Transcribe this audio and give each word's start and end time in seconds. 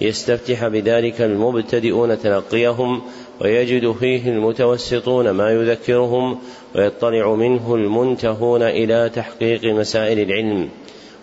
يستفتح 0.00 0.68
بذلك 0.68 1.20
المبتدئون 1.20 2.18
تلقيهم 2.18 3.02
ويجد 3.40 3.92
فيه 3.92 4.30
المتوسطون 4.30 5.30
ما 5.30 5.50
يذكرهم 5.50 6.38
ويطلع 6.74 7.34
منه 7.34 7.74
المنتهون 7.74 8.62
إلى 8.62 9.10
تحقيق 9.14 9.64
مسائل 9.64 10.18
العلم. 10.20 10.68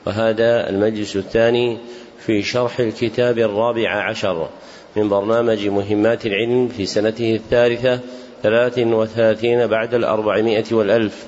وهذا 0.08 0.70
المجلس 0.70 1.16
الثاني 1.16 1.78
في 2.26 2.42
شرح 2.42 2.80
الكتاب 2.80 3.40
الرابع 3.40 3.90
عشر 3.90 4.48
من 4.96 5.10
برنامج 5.10 5.68
مهمات 5.68 6.26
العلم 6.26 6.68
في 6.68 6.86
سنته 6.86 7.36
الثالثة 7.36 8.00
ثلاث 8.44 8.80
وثلاثين 8.80 9.68
بعد 9.68 9.94
الأربعمائة 9.94 10.66
والألف 10.72 11.26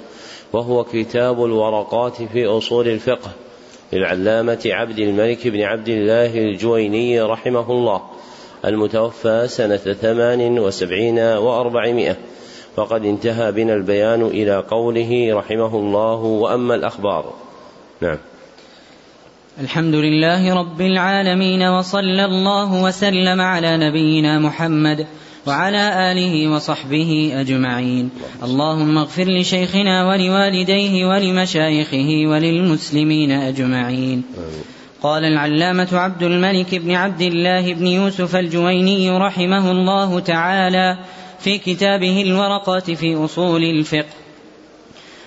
وهو 0.54 0.84
كتاب 0.84 1.46
الورقات 1.46 2.22
في 2.34 2.46
أصول 2.46 2.88
الفقه. 2.88 3.32
للعلامة 3.94 4.60
عبد 4.66 5.00
الملك 5.00 5.48
بن 5.48 5.62
عبد 5.62 5.88
الله 5.88 6.38
الجويني 6.38 7.22
رحمه 7.22 7.72
الله 7.72 8.02
المتوفى 8.66 9.48
سنة 9.48 9.78
ثمان 9.78 10.60
وسبعين 10.60 11.20
وأربعمائة. 11.20 12.16
وقد 12.78 13.06
انتهى 13.06 13.52
بنا 13.52 13.74
البيان 13.74 14.22
إلى 14.22 14.58
قوله 14.58 15.30
رحمه 15.34 15.76
الله 15.76 16.16
وأما 16.16 16.76
الأخبار. 16.76 17.34
نعم. 18.02 18.18
الحمد 19.62 19.96
لله 19.96 20.54
رب 20.54 20.82
العالمين 20.82 21.62
وصلى 21.62 22.26
الله 22.26 22.84
وسلم 22.84 23.42
على 23.42 23.78
نبينا 23.78 24.40
محمد 24.40 25.08
وعلى 25.48 26.12
آله 26.12 26.48
وصحبه 26.48 27.32
أجمعين. 27.34 28.10
اللهم 28.44 28.98
اغفر 28.98 29.24
لشيخنا 29.24 30.08
ولوالديه 30.08 31.06
ولمشايخه 31.06 32.10
وللمسلمين 32.28 33.32
أجمعين. 33.32 34.24
قال 35.02 35.26
العلامة 35.26 35.88
عبد 35.94 36.24
الملك 36.24 36.76
بن 36.76 36.92
عبد 36.92 37.22
الله 37.22 37.74
بن 37.74 37.88
يوسف 37.88 38.36
الجويني 38.36 39.10
رحمه 39.10 39.72
الله 39.72 40.20
تعالى 40.20 40.98
في 41.40 41.58
كتابه 41.58 42.22
الورقات 42.22 42.92
في 42.92 43.16
أصول 43.16 43.64
الفقه. 43.64 44.16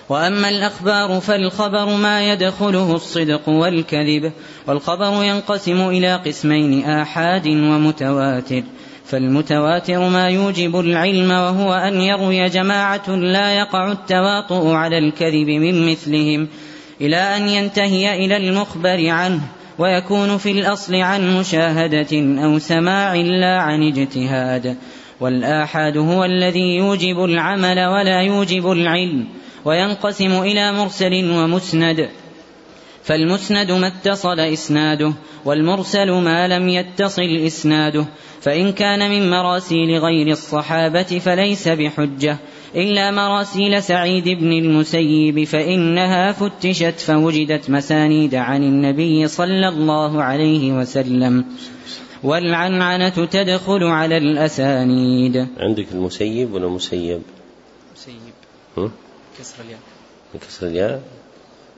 وأما 0.09 0.49
الأخبار 0.49 1.19
فالخبر 1.19 1.95
ما 1.95 2.33
يدخله 2.33 2.95
الصدق 2.95 3.49
والكذب 3.49 4.31
والخبر 4.67 5.23
ينقسم 5.23 5.89
إلى 5.89 6.15
قسمين 6.15 6.83
آحاد 6.83 7.47
ومتواتر. 7.47 8.63
فالمتواتر 9.11 10.09
ما 10.09 10.29
يوجب 10.29 10.79
العلم 10.79 11.31
وهو 11.31 11.73
أن 11.73 12.01
يروي 12.01 12.49
جماعة 12.49 13.09
لا 13.09 13.51
يقع 13.51 13.91
التواطؤ 13.91 14.67
على 14.67 14.97
الكذب 14.97 15.47
من 15.47 15.91
مثلهم 15.91 16.47
إلى 17.01 17.17
أن 17.17 17.47
ينتهي 17.49 18.25
إلى 18.25 18.37
المخبر 18.37 19.09
عنه 19.09 19.41
ويكون 19.79 20.37
في 20.37 20.51
الأصل 20.51 20.95
عن 20.95 21.39
مشاهدة 21.39 22.43
أو 22.43 22.59
سماع 22.59 23.15
لا 23.15 23.57
عن 23.57 23.83
اجتهاد. 23.83 24.77
والآحاد 25.19 25.97
هو 25.97 26.25
الذي 26.25 26.75
يوجب 26.75 27.23
العمل 27.23 27.85
ولا 27.85 28.21
يوجب 28.21 28.71
العلم 28.71 29.27
وينقسم 29.65 30.41
إلى 30.41 30.71
مرسل 30.71 31.31
ومسند. 31.31 32.09
فالمسند 33.03 33.71
ما 33.71 33.87
اتصل 33.87 34.39
إسناده 34.39 35.13
والمرسل 35.45 36.11
ما 36.11 36.47
لم 36.47 36.69
يتصل 36.69 37.39
إسناده. 37.47 38.05
فإن 38.41 38.71
كان 38.71 39.09
من 39.11 39.29
مراسيل 39.29 39.99
غير 39.99 40.27
الصحابة 40.27 41.03
فليس 41.03 41.67
بحجة. 41.67 42.37
إلا 42.75 43.11
مراسيل 43.11 43.83
سعيد 43.83 44.29
بن 44.29 44.51
المسيب 44.51 45.43
فإنها 45.43 46.31
فتشت 46.31 46.99
فوجدت 46.99 47.69
مسانيد 47.69 48.35
عن 48.35 48.63
النبي 48.63 49.27
صلى 49.27 49.67
الله 49.67 50.23
عليه 50.23 50.71
وسلم. 50.71 51.45
والعنعنة 52.23 53.25
تدخل 53.25 53.83
على 53.83 54.17
الأسانيد. 54.17 55.47
عندك 55.57 55.87
المسيب 55.91 56.53
ولا 56.53 56.67
مسيب؟ 56.67 57.21
مسيب. 57.95 58.91
كسر 59.39 59.55
الياء. 59.65 59.79
كسر 60.47 60.67
الياء. 60.67 61.01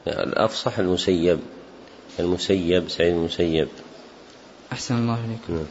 الأفصح 0.07 0.79
المسيب 0.79 1.39
المسيب 2.19 2.89
سعيد 2.89 3.13
المسيب. 3.13 3.67
أحسن 4.71 4.95
الله 4.95 5.19
إليكم 5.25 5.53
نعم. 5.53 5.65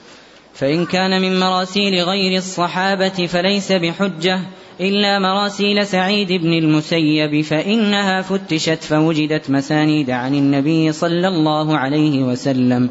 فإن 0.55 0.87
كان 0.87 1.23
من 1.23 1.41
مراسيل 1.41 2.03
غير 2.05 2.39
الصحابة 2.39 3.27
فليس 3.27 3.73
بحجة 3.73 4.41
إلا 4.81 5.19
مراسيل 5.19 5.87
سعيد 5.87 6.33
بن 6.33 6.53
المسيب 6.53 7.45
فإنها 7.45 8.23
فتشت 8.23 8.85
فوجدت 8.85 9.51
مسانيد 9.51 10.11
عن 10.11 10.35
النبي 10.35 10.93
صلى 10.93 11.29
الله 11.29 11.79
عليه 11.79 12.23
وسلم 12.23 12.91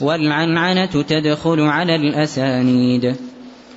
والعنعنة 0.00 1.02
تدخل 1.02 1.60
على 1.60 1.94
الأسانيد. 1.94 3.16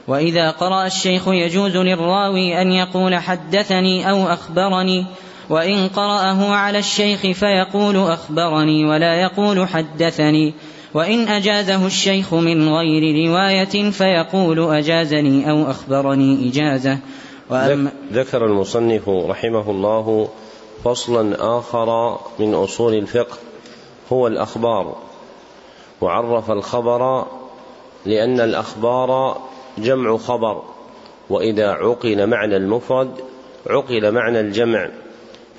وإذا 0.07 0.51
قرأ 0.51 0.85
الشيخ 0.85 1.27
يجوز 1.27 1.77
للراوي 1.77 2.61
أن 2.61 2.71
يقول 2.71 3.15
حدثني 3.15 4.09
أو 4.09 4.27
أخبرني 4.27 5.05
وإن 5.49 5.87
قرأه 5.87 6.49
على 6.49 6.79
الشيخ 6.79 7.21
فيقول 7.21 7.97
أخبرني 7.97 8.85
ولا 8.85 9.21
يقول 9.21 9.67
حدثني. 9.67 10.53
وإن 10.93 11.27
أجازه 11.27 11.85
الشيخ 11.85 12.33
من 12.33 12.69
غير 12.69 13.29
رواية 13.29 13.91
فيقول 13.91 14.75
أجازني 14.75 15.49
أو 15.49 15.71
أخبرني 15.71 16.49
إجازة. 16.49 16.97
وأما 17.49 17.91
ذكر 18.13 18.45
المصنف 18.45 19.09
رحمه 19.09 19.71
الله 19.71 20.27
فصلا 20.83 21.57
آخر 21.59 22.19
من 22.39 22.53
أصول 22.53 22.93
الفقه 22.93 23.38
هو 24.11 24.27
الأخبار. 24.27 24.95
وعرف 26.01 26.51
الخبر 26.51 27.25
لأن 28.05 28.39
الأخبار 28.39 29.41
جمع 29.77 30.17
خبر 30.17 30.61
وإذا 31.29 31.67
عقل 31.67 32.27
معنى 32.27 32.57
المفرد 32.57 33.11
عقل 33.69 34.11
معنى 34.11 34.39
الجمع. 34.39 34.89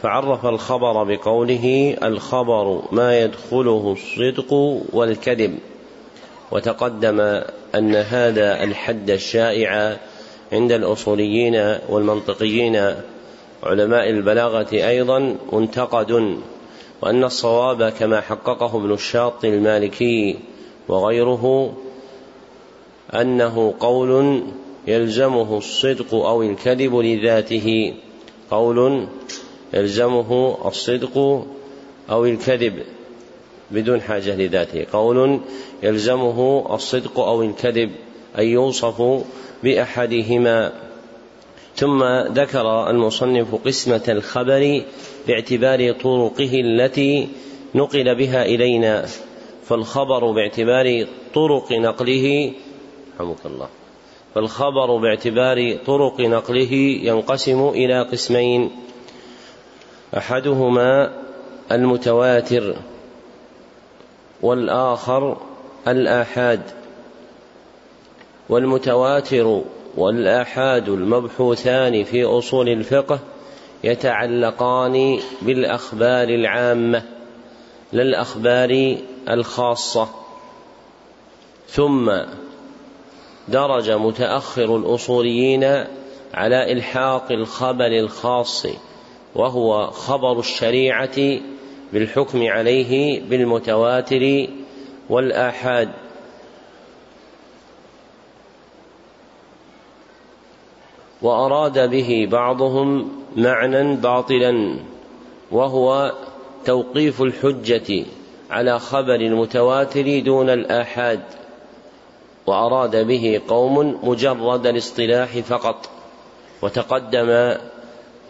فعرف 0.02 0.46
الخبر 0.46 1.04
بقوله 1.04 1.96
الخبر 2.02 2.82
ما 2.92 3.20
يدخله 3.20 3.96
الصدق 3.96 4.52
والكذب 4.92 5.58
وتقدم 6.50 7.20
أن 7.74 7.94
هذا 7.94 8.64
الحد 8.64 9.10
الشائع 9.10 9.96
عند 10.52 10.72
الأصوليين 10.72 11.76
والمنطقيين 11.88 12.94
علماء 13.62 14.10
البلاغة 14.10 14.72
أيضا 14.72 15.36
منتقد 15.52 16.38
وأن 17.02 17.24
الصواب 17.24 17.88
كما 17.88 18.20
حققه 18.20 18.76
ابن 18.76 18.92
الشاط 18.92 19.44
المالكي 19.44 20.36
وغيره 20.88 21.72
أنه 23.14 23.74
قول 23.80 24.42
يلزمه 24.86 25.58
الصدق 25.58 26.14
أو 26.14 26.42
الكذب 26.42 26.96
لذاته 26.96 27.94
قول 28.50 29.06
يلزمه 29.74 30.58
الصدق 30.68 31.44
أو 32.10 32.24
الكذب 32.24 32.82
بدون 33.70 34.00
حاجة 34.00 34.36
لذاته. 34.36 34.86
قول 34.92 35.40
يلزمه 35.82 36.66
الصدق 36.74 37.18
أو 37.20 37.42
الكذب 37.42 37.90
أن 38.38 38.46
يوصف 38.46 39.02
بأحدهما. 39.62 40.72
ثم 41.76 42.04
ذكر 42.32 42.90
المصنف 42.90 43.54
قسمة 43.54 44.02
الخبر 44.08 44.82
باعتبار 45.28 45.92
طرقه 45.92 46.50
التي 46.54 47.28
نقل 47.74 48.14
بها 48.14 48.44
إلينا 48.44 49.06
فالخبر 49.64 50.32
باعتبار 50.32 51.06
طرق 51.34 51.72
نقله 51.72 52.52
رحمك 53.20 53.46
الله 53.46 53.68
فالخبر 54.34 54.96
باعتبار 54.96 55.76
طرق 55.86 56.20
نقله 56.20 56.72
ينقسم 57.02 57.68
إلى 57.68 58.02
قسمين. 58.02 58.70
أحدهما 60.16 61.12
المتواتر 61.72 62.76
والآخر 64.42 65.36
الآحاد 65.88 66.60
والمتواتر 68.48 69.62
والآحاد 69.96 70.88
المبحوثان 70.88 72.04
في 72.04 72.24
أصول 72.24 72.68
الفقه 72.68 73.18
يتعلقان 73.84 75.18
بالأخبار 75.42 76.28
العامة 76.28 77.02
لا 77.92 78.02
الأخبار 78.02 78.96
الخاصة. 79.28 80.08
ثم 81.68 82.12
درج 83.48 83.90
متأخر 83.90 84.76
الأصوليين 84.76 85.64
على 86.34 86.72
إلحاق 86.72 87.32
الخبر 87.32 87.86
الخاص 87.86 88.66
وهو 89.34 89.90
خبر 89.90 90.38
الشريعة 90.38 91.40
بالحكم 91.92 92.46
عليه 92.46 93.20
بالمتواتر 93.20 94.46
والآحاد. 95.10 95.88
وأراد 101.22 101.90
به 101.90 102.28
بعضهم 102.30 103.10
معنى 103.36 103.96
باطلا 103.96 104.76
وهو 105.50 106.12
توقيف 106.64 107.22
الحجة 107.22 108.04
على 108.50 108.78
خبر 108.78 109.14
المتواتر 109.14 110.20
دون 110.20 110.50
الآحاد. 110.50 111.20
وأراد 112.46 113.06
به 113.06 113.40
قوم 113.48 114.00
مجرد 114.02 114.66
الاصطلاح 114.66 115.38
فقط 115.38 115.88
وتقدم 116.62 117.54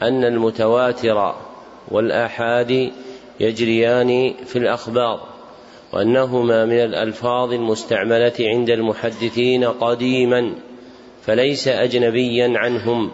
أن 0.03 0.25
المتواتر 0.25 1.35
والآحاد 1.89 2.93
يجريان 3.41 4.35
في 4.47 4.57
الأخبار 4.57 5.21
وأنهما 5.93 6.65
من 6.65 6.81
الألفاظ 6.81 7.53
المستعملة 7.53 8.35
عند 8.41 8.71
المحدثين 8.71 9.65
قديما 9.65 10.55
فليس 11.23 11.69
أجنبيا 11.69 12.53
عنهم 12.59 13.11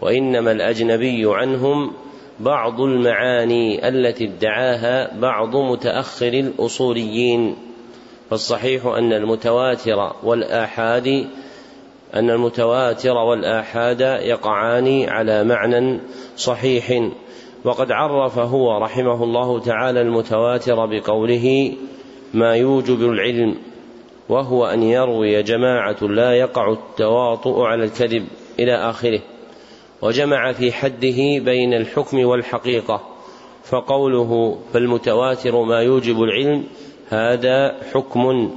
وإنما 0.00 0.52
الأجنبي 0.52 1.22
عنهم 1.26 1.92
بعض 2.40 2.80
المعاني 2.80 3.88
التي 3.88 4.24
ادعاها 4.24 5.18
بعض 5.18 5.56
متأخر 5.56 6.28
الأصوليين 6.32 7.56
فالصحيح 8.30 8.86
أن 8.86 9.12
المتواتر 9.12 10.12
والآحاد 10.22 11.26
أن 12.14 12.30
المتواتر 12.30 13.14
والآحاد 13.14 14.00
يقعان 14.00 15.08
على 15.08 15.44
معنى 15.44 16.00
صحيح. 16.36 17.10
وقد 17.64 17.92
عرف 17.92 18.38
هو 18.38 18.78
رحمه 18.78 19.24
الله 19.24 19.60
تعالى 19.60 20.00
المتواتر 20.00 20.86
بقوله 20.86 21.72
ما 22.34 22.56
يوجب 22.56 23.02
العلم 23.02 23.56
وهو 24.28 24.66
أن 24.66 24.82
يروي 24.82 25.42
جماعة 25.42 25.96
لا 26.02 26.32
يقع 26.32 26.72
التواطؤ 26.72 27.60
على 27.60 27.84
الكذب 27.84 28.26
إلى 28.60 28.74
آخره 28.74 29.20
وجمع 30.02 30.52
في 30.52 30.72
حده 30.72 31.38
بين 31.44 31.74
الحكم 31.74 32.24
والحقيقة 32.24 33.00
فقوله 33.64 34.58
فالمتواتر 34.72 35.62
ما 35.62 35.80
يوجب 35.80 36.22
العلم 36.22 36.64
هذا 37.08 37.76
حكم 37.92 38.50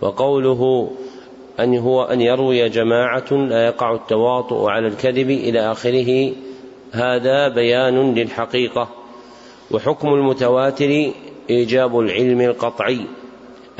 وقوله 0.00 0.90
أن 1.60 1.78
هو 1.78 2.02
أن 2.02 2.20
يروي 2.20 2.68
جماعة 2.68 3.32
لا 3.32 3.66
يقع 3.66 3.94
التواطؤ 3.94 4.66
على 4.66 4.86
الكذب 4.86 5.30
إلى 5.30 5.72
آخره 5.72 6.32
هذا 6.92 7.48
بيان 7.48 8.14
للحقيقة. 8.14 8.88
وحكم 9.70 10.08
المتواتر 10.08 11.12
إيجاب 11.50 11.98
العلم 11.98 12.40
القطعي 12.40 13.00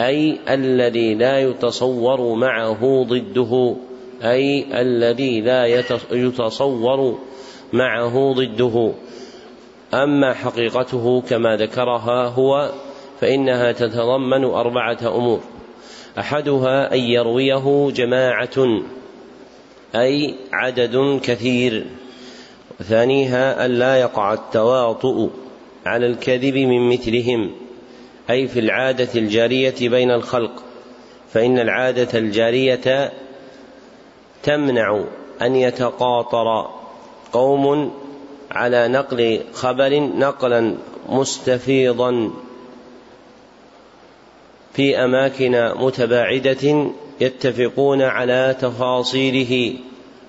أي 0.00 0.38
الذي 0.48 1.14
لا 1.14 1.40
يتصور 1.40 2.34
معه 2.34 3.04
ضده 3.08 3.76
أي 4.22 4.80
الذي 4.80 5.40
لا 5.40 5.66
يتصور 6.10 7.18
معه 7.72 8.32
ضده. 8.32 8.92
أما 9.94 10.34
حقيقته 10.34 11.20
كما 11.20 11.56
ذكرها 11.56 12.26
هو 12.26 12.70
فإنها 13.20 13.72
تتضمن 13.72 14.44
أربعة 14.44 14.98
أمور. 15.16 15.40
أحدها 16.18 16.94
أن 16.94 16.98
يرويه 16.98 17.90
جماعة 17.90 18.82
أي 19.94 20.34
عدد 20.52 21.20
كثير. 21.22 21.86
وثانيها 22.80 23.66
أن 23.66 23.70
لا 23.70 23.96
يقع 23.96 24.32
التواطؤ 24.32 25.28
على 25.86 26.06
الكذب 26.06 26.56
من 26.56 26.88
مثلهم 26.88 27.50
أي 28.30 28.48
في 28.48 28.60
العادة 28.60 29.08
الجارية 29.14 29.88
بين 29.88 30.10
الخلق. 30.10 30.62
فإن 31.32 31.58
العادة 31.58 32.18
الجارية 32.18 33.12
تمنع 34.42 35.04
أن 35.42 35.56
يتقاطر 35.56 36.70
قوم 37.32 37.92
على 38.50 38.88
نقل 38.88 39.40
خبر 39.52 40.00
نقلا 40.00 40.76
مستفيضا. 41.08 42.30
في 44.76 45.04
أماكن 45.04 45.72
متباعدة 45.76 46.90
يتفقون 47.20 48.02
على 48.02 48.56
تفاصيله 48.60 49.74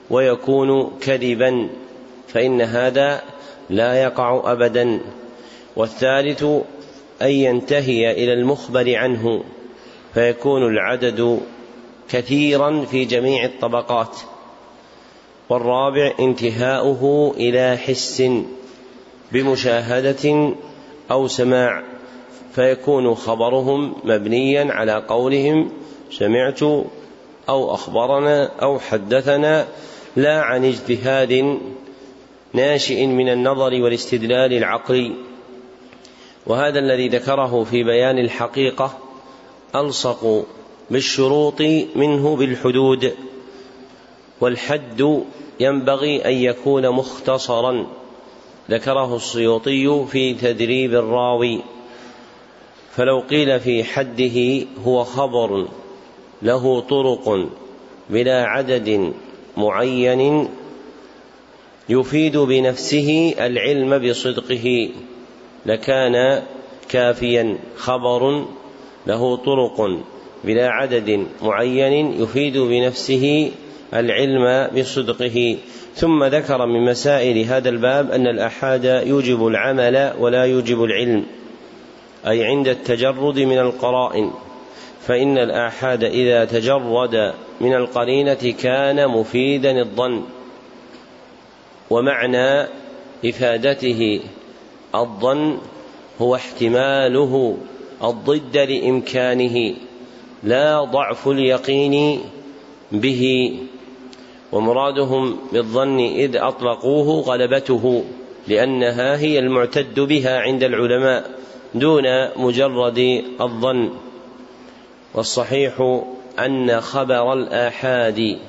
ويكون 0.10 0.92
كذبا 1.02 1.70
فإن 2.28 2.62
هذا 2.62 3.22
لا 3.70 4.04
يقع 4.04 4.52
ابدا. 4.52 5.00
والثالث 5.76 6.44
أن 7.22 7.30
ينتهي 7.30 8.12
إلى 8.12 8.34
المخبر 8.34 8.96
عنه 8.96 9.44
فيكون 10.14 10.64
العدد 10.64 11.40
كثيرا 12.10 12.86
في 12.86 13.06
جميع 13.06 13.46
الطبقات. 13.46 14.18
والرابع 15.50 16.14
انتهاؤه 16.20 17.34
إلى 17.38 17.78
حس 17.78 18.24
بمشاهدة 19.32 20.54
أو 21.12 21.28
سماع 21.28 21.97
فيكون 22.58 23.16
خبرهم 23.16 23.96
مبنيا 24.04 24.74
على 24.74 25.06
قولهم 25.08 25.72
سمعت 26.12 26.64
أو 27.50 27.74
أخبرنا 27.74 28.52
أو 28.62 28.80
حدثنا 28.80 29.68
لا 30.16 30.42
عن 30.42 30.66
اجتهاد 30.66 31.60
ناشئ 32.54 33.06
من 33.06 33.30
النظر 33.30 33.82
والاستدلال 33.82 34.54
العقلي. 34.54 35.12
وهذا 36.48 36.80
الذي 36.80 37.08
ذكره 37.08 37.64
في 37.64 37.84
بيان 37.84 38.18
الحقيقة 38.18 38.98
ألصق 39.76 40.46
بالشروط 40.90 41.62
منه 41.96 42.36
بالحدود 42.36 43.14
والحد 44.42 45.24
ينبغي 45.60 46.26
أن 46.26 46.34
يكون 46.34 46.90
مختصرا 46.90 47.88
ذكره 48.70 49.16
السيوطي 49.16 50.06
في 50.12 50.34
تدريب 50.34 50.94
الراوي. 50.94 51.77
فلو 52.98 53.20
قيل 53.20 53.60
في 53.60 53.84
حده 53.84 54.66
هو 54.86 55.04
خبر 55.04 55.68
له 56.42 56.80
طرق 56.80 57.50
بلا 58.10 58.44
عدد 58.44 59.14
معين 59.58 60.48
يفيد 61.90 62.38
بنفسه 62.38 63.36
العلم 63.40 63.98
بصدقه 63.98 64.90
لكان 65.66 66.44
كافيا 66.90 67.58
خبر 67.76 68.46
له 69.08 69.36
طرق 69.36 70.00
بلا 70.44 70.70
عدد 70.70 71.26
معين 71.42 72.22
يفيد 72.22 72.58
بنفسه 72.58 73.52
العلم 73.94 74.68
بصدقه. 74.78 75.58
ثم 75.96 76.24
ذكر 76.24 76.66
من 76.66 76.86
مسائل 76.86 77.46
هذا 77.46 77.70
الباب 77.70 78.12
أن 78.12 78.28
الأحاد 78.28 78.86
يوجب 79.08 79.48
العمل 79.48 80.14
ولا 80.20 80.44
يوجب 80.44 80.84
العلم. 80.84 81.26
أي 82.28 82.46
عند 82.46 82.68
التجرد 82.68 83.40
من 83.40 83.60
القرائن 83.60 84.32
فإن 85.02 85.38
الآحاد 85.38 86.04
إذا 86.04 86.46
تجرد 86.46 87.34
من 87.62 87.74
القرينة 87.74 88.54
كان 88.60 89.08
مفيدا 89.08 89.80
الظن 89.80 90.24
ومعنى 91.90 92.68
إفادته 93.26 94.20
الظن 94.96 95.58
هو 96.22 96.36
احتماله 96.36 97.58
الضد 98.04 98.58
لإمكانه 98.58 99.76
لا 100.44 100.84
ضعف 100.84 101.28
اليقين 101.28 102.22
به 102.92 103.54
ومرادهم 104.52 105.38
بالظن 105.54 106.00
إذ 106.00 106.38
أطلقوه 106.38 107.22
غلبته 107.22 108.04
لأنها 108.48 109.18
هي 109.18 109.40
المعتد 109.40 110.00
بها 110.00 110.40
عند 110.40 110.64
العلماء. 110.64 111.32
دون 111.74 112.04
مجرد 112.36 113.24
الظن 113.42 113.90
والصحيح 115.14 116.02
أن 116.40 116.82
خبر 116.82 117.34
الآحاد 117.34 118.40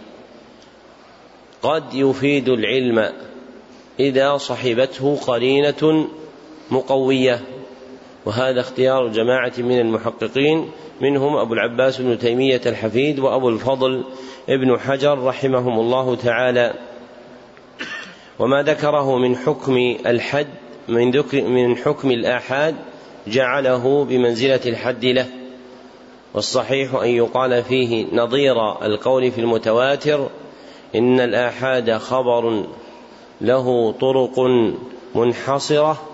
قد 1.62 1.94
يفيد 1.94 2.48
العلم 2.48 3.12
إذا 4.00 4.36
صحبته 4.36 5.16
قرينة 5.16 6.08
مقوية. 6.70 7.40
وهذا 8.26 8.60
اختيار 8.60 9.08
جماعة 9.08 9.52
من 9.58 9.80
المحققين 9.80 10.70
منهم 11.00 11.36
أبو 11.36 11.54
العباس 11.54 12.00
بن 12.00 12.18
تيمية 12.18 12.60
الحفيد 12.66 13.18
وأبو 13.18 13.48
الفضل 13.48 14.04
ابن 14.48 14.78
حجر 14.78 15.18
رحمهم 15.18 15.80
الله 15.80 16.16
تعالى. 16.16 16.74
وما 18.38 18.62
ذكره 18.62 19.18
من 19.18 19.36
حكم 19.36 19.96
الحد 20.06 20.48
من 20.88 21.22
من 21.32 21.76
حكم 21.76 22.10
الآحاد 22.10 22.74
جعله 23.30 24.04
بمنزلة 24.04 24.60
الحد 24.66 25.04
له. 25.04 25.26
والصحيح 26.34 26.94
أن 26.94 27.08
يقال 27.08 27.62
فيه 27.62 28.06
نظير 28.12 28.84
القول 28.86 29.30
في 29.30 29.40
المتواتر 29.40 30.28
إن 30.94 31.20
الآحاد 31.20 31.92
خبر 31.92 32.64
له 33.40 33.94
طرق 34.00 34.40
منحصرة 35.14 36.08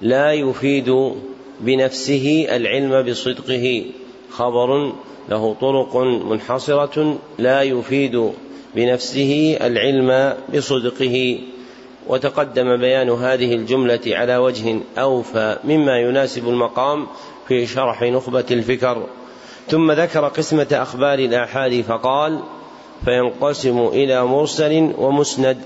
لا 0.00 0.32
يفيد 0.32 1.12
بنفسه 1.60 2.46
العلم 2.50 3.02
بصدقه. 3.02 3.84
خبر 4.30 4.92
له 5.28 5.56
طرق 5.60 5.96
منحصرة 6.02 7.18
لا 7.38 7.62
يفيد 7.62 8.30
بنفسه 8.74 9.58
العلم 9.60 10.36
بصدقه. 10.54 11.38
وتقدم 12.08 12.76
بيان 12.76 13.10
هذه 13.10 13.54
الجملة 13.54 14.00
على 14.06 14.36
وجه 14.36 14.80
أوفى 14.98 15.58
مما 15.64 15.98
يناسب 15.98 16.48
المقام 16.48 17.06
في 17.48 17.66
شرح 17.66 18.02
نخبة 18.02 18.44
الفكر. 18.50 19.06
ثم 19.68 19.92
ذكر 19.92 20.28
قسمة 20.28 20.66
أخبار 20.72 21.18
الآحاد 21.18 21.80
فقال 21.80 22.40
فينقسم 23.04 23.86
إلى 23.86 24.24
مرسل 24.24 24.92
ومسند 24.98 25.58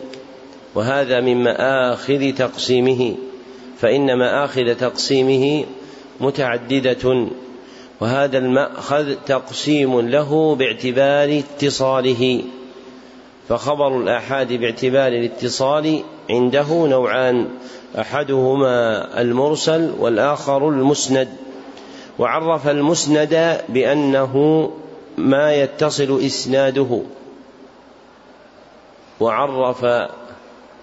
وهذا 0.75 1.21
من 1.21 1.45
مآخذ 1.45 2.33
تقسيمه 2.33 3.15
فإن 3.79 4.19
مآخذ 4.19 4.75
تقسيمه 4.75 5.65
متعددة 6.21 7.27
وهذا 8.01 8.39
المأخذ 8.39 9.15
تقسيم 9.27 10.01
له 10.01 10.55
باعتبار 10.55 11.39
اتصاله. 11.39 12.43
فخبر 13.51 13.97
الآحاد 13.97 14.53
باعتبار 14.53 15.09
الاتصال 15.09 16.03
عنده 16.31 16.87
نوعان 16.87 17.49
أحدهما 17.99 19.07
المرسل 19.21 19.93
والآخر 19.99 20.69
المسند. 20.69 21.29
وعرف 22.19 22.69
المسند 22.69 23.61
بأنه 23.69 24.71
ما 25.19 25.55
يتصل 25.55 26.21
إسناده. 26.27 27.01
وعرف 29.21 29.87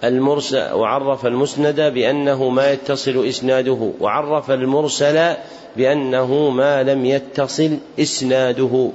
المرسل 0.03 0.73
وعرف 0.73 1.25
المسند 1.25 1.81
بأنه 1.81 2.49
ما 2.49 2.71
يتصل 2.71 3.25
إسناده. 3.27 3.91
وعرف 3.99 4.51
المرسل 4.51 5.33
بأنه 5.77 6.49
ما 6.49 6.83
لم 6.83 7.05
يتصل 7.05 7.77
إسناده. 7.99 8.89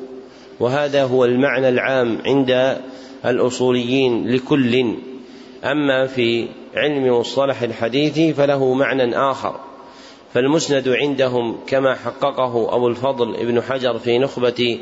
وهذا 0.61 1.05
هو 1.05 1.25
المعنى 1.25 1.69
العام 1.69 2.19
عند 2.27 2.79
الأصوليين 3.27 4.29
لكل 4.29 4.95
أما 5.65 6.07
في 6.07 6.49
علم 6.75 7.19
مصطلح 7.19 7.63
الحديث 7.63 8.37
فله 8.37 8.75
معنى 8.75 9.17
آخر. 9.17 9.61
فالمسند 10.35 10.89
عندهم 10.89 11.57
كما 11.67 11.95
حققه 11.95 12.77
أبو 12.77 12.89
الفضل 12.89 13.37
ابن 13.37 13.61
حجر 13.63 13.99
في 13.99 14.19
نخبة 14.19 14.79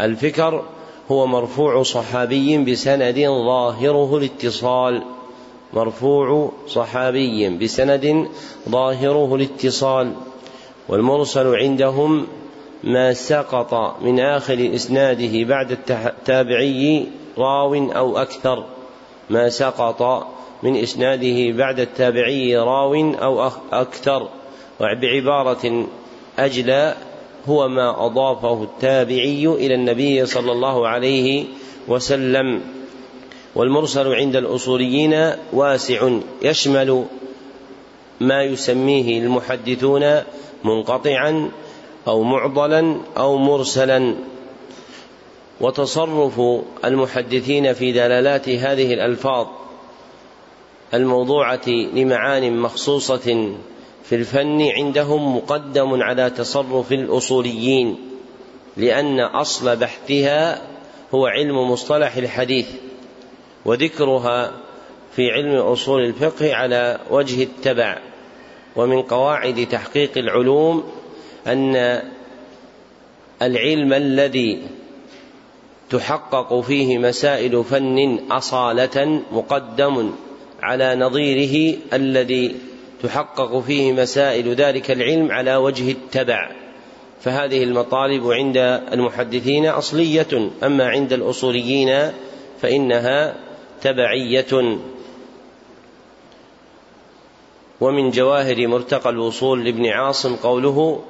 الفكر 0.00 0.64
هو 1.10 1.26
مرفوع 1.26 1.82
صحابي 1.82 2.58
بسند 2.58 3.14
ظاهره 3.46 4.16
الاتصال 4.16 5.02
مرفوع 5.72 6.52
صحابي 6.68 7.48
بسند 7.48 8.28
ظاهره 8.68 9.34
الاتصال 9.34 10.12
والمرسل 10.88 11.46
عندهم 11.54 12.26
ما 12.84 13.12
سقط 13.12 13.96
من 14.02 14.20
آخر 14.20 14.70
إسناده 14.74 15.44
بعد 15.44 15.78
التابعي 15.90 17.06
راو 17.38 17.74
أو 17.74 18.18
أكثر 18.18 18.64
ما 19.30 19.48
سقط 19.48 20.26
من 20.62 20.76
إسناده 20.76 21.56
بعد 21.56 21.80
التابعي 21.80 22.56
راو 22.56 22.94
أو 23.14 23.50
أكثر 23.72 24.28
وبعبارة 24.80 25.86
أجلى 26.38 26.94
هو 27.48 27.68
ما 27.68 28.06
أضافه 28.06 28.62
التابعي 28.62 29.46
إلى 29.46 29.74
النبي 29.74 30.26
صلى 30.26 30.52
الله 30.52 30.88
عليه 30.88 31.44
وسلم. 31.88 32.60
والمرسل 33.54 34.14
عند 34.14 34.36
الأصوليين 34.36 35.30
واسع 35.52 36.08
يشمل 36.42 37.04
ما 38.20 38.42
يسميه 38.42 39.18
المحدثون 39.18 40.20
منقطعا 40.64 41.50
أو 42.08 42.22
معضلا 42.22 42.96
أو 43.16 43.38
مرسلا. 43.38 44.14
وتصرف 45.60 46.40
المحدثين 46.84 47.72
في 47.72 47.92
دلالات 47.92 48.48
هذه 48.48 48.94
الألفاظ 48.94 49.46
الموضوعة 50.94 51.68
لمعان 51.68 52.56
مخصوصة 52.56 53.54
في 54.04 54.14
الفن 54.14 54.62
عندهم 54.62 55.36
مقدم 55.36 56.02
على 56.02 56.30
تصرف 56.30 56.92
الأصوليين 56.92 57.96
لأن 58.76 59.20
أصل 59.20 59.76
بحثها 59.76 60.62
هو 61.14 61.26
علم 61.26 61.70
مصطلح 61.70 62.16
الحديث 62.16 62.66
وذكرها 63.64 64.52
في 65.16 65.30
علم 65.30 65.56
أصول 65.56 66.04
الفقه 66.04 66.54
على 66.54 67.00
وجه 67.10 67.42
التبع 67.42 67.98
ومن 68.76 69.02
قواعد 69.02 69.66
تحقيق 69.70 70.18
العلوم 70.18 70.84
أن 71.46 72.02
العلم 73.42 73.92
الذي 73.92 74.62
تحقق 75.90 76.60
فيه 76.60 76.98
مسائل 76.98 77.64
فن 77.64 78.18
أصالة 78.30 79.22
مقدم 79.32 80.10
على 80.62 80.94
نظيره 80.94 81.78
الذي 81.92 82.56
تحقق 83.02 83.60
فيه 83.60 83.92
مسائل 83.92 84.54
ذلك 84.54 84.90
العلم 84.90 85.32
على 85.32 85.56
وجه 85.56 85.90
التبع. 85.90 86.50
فهذه 87.20 87.62
المطالب 87.62 88.30
عند 88.30 88.56
المحدثين 88.92 89.66
أصلية 89.66 90.50
أما 90.62 90.88
عند 90.88 91.12
الأصوليين 91.12 92.10
فإنها 92.60 93.34
تبعية. 93.82 94.78
ومن 97.80 98.10
جواهر 98.10 98.66
مرتقى 98.66 99.10
الوصول 99.10 99.64
لابن 99.64 99.86
عاصم 99.86 100.36
قوله 100.36 101.00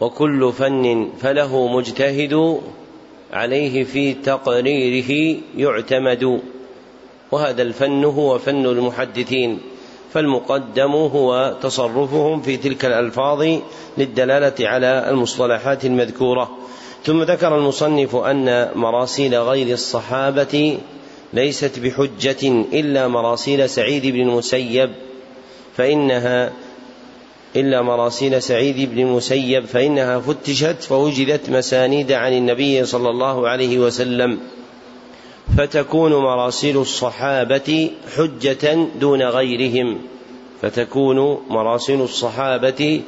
وكل 0.00 0.52
فن 0.52 1.10
فله 1.18 1.66
مجتهد 1.68 2.60
عليه 3.32 3.84
في 3.84 4.14
تقريره 4.14 5.40
يعتمد. 5.56 6.40
وهذا 7.32 7.62
الفن 7.62 8.04
هو 8.04 8.38
فن 8.38 8.66
المحدثين 8.66 9.58
فالمقدم 10.12 10.92
هو 10.92 11.56
تصرفهم 11.62 12.42
في 12.42 12.56
تلك 12.56 12.84
الألفاظ 12.84 13.58
للدلالة 13.98 14.68
على 14.68 15.06
المصطلحات 15.10 15.84
المذكورة. 15.84 16.58
ثم 17.04 17.22
ذكر 17.22 17.58
المصنف 17.58 18.16
أن 18.16 18.70
مراسيل 18.74 19.34
غير 19.34 19.72
الصحابة 19.74 20.78
ليست 21.32 21.78
بحجة 21.78 22.48
إلا 22.72 23.08
مراسيل 23.08 23.68
سعيد 23.68 24.06
بن 24.06 24.20
المسيب 24.20 24.90
فإنها 25.76 26.52
إلا 27.56 27.82
مراسيل 27.82 28.42
سعيد 28.42 28.90
بن 28.90 28.98
المسيب 28.98 29.64
فإنها 29.64 30.18
فتشت 30.18 30.82
فوجدت 30.82 31.50
مسانيد 31.50 32.12
عن 32.12 32.32
النبي 32.32 32.84
صلى 32.84 33.10
الله 33.10 33.48
عليه 33.48 33.78
وسلم. 33.78 34.38
فتكون 35.58 36.12
مراسيل 36.12 36.78
الصحابة 36.78 37.90
حجة 38.16 38.86
دون 39.00 39.22
غيرهم. 39.22 39.98
فتكون 40.62 41.38
مراسيل 41.48 42.00
الصحابة 42.00 43.00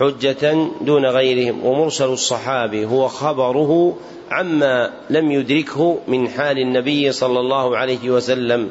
حجة 0.00 0.68
دون 0.80 1.06
غيرهم. 1.06 1.66
ومرسل 1.66 2.12
الصحابي 2.12 2.84
هو 2.84 3.08
خبره 3.08 3.96
عما 4.30 4.90
لم 5.10 5.30
يدركه 5.30 5.98
من 6.08 6.28
حال 6.28 6.58
النبي 6.58 7.12
صلى 7.12 7.40
الله 7.40 7.76
عليه 7.76 8.10
وسلم. 8.10 8.70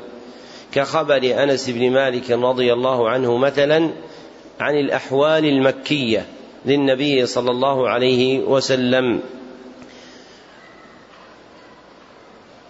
كخبر 0.74 1.44
أنس 1.44 1.70
بن 1.70 1.92
مالك 1.92 2.32
رضي 2.32 2.74
الله 2.74 3.10
عنه 3.10 3.38
مثلا 3.38 3.90
عن 4.60 4.76
الأحوال 4.76 5.46
المكية 5.46 6.26
للنبي 6.66 7.26
صلى 7.26 7.52
الله 7.52 7.90
عليه 7.90 8.40
وسلم. 8.40 9.20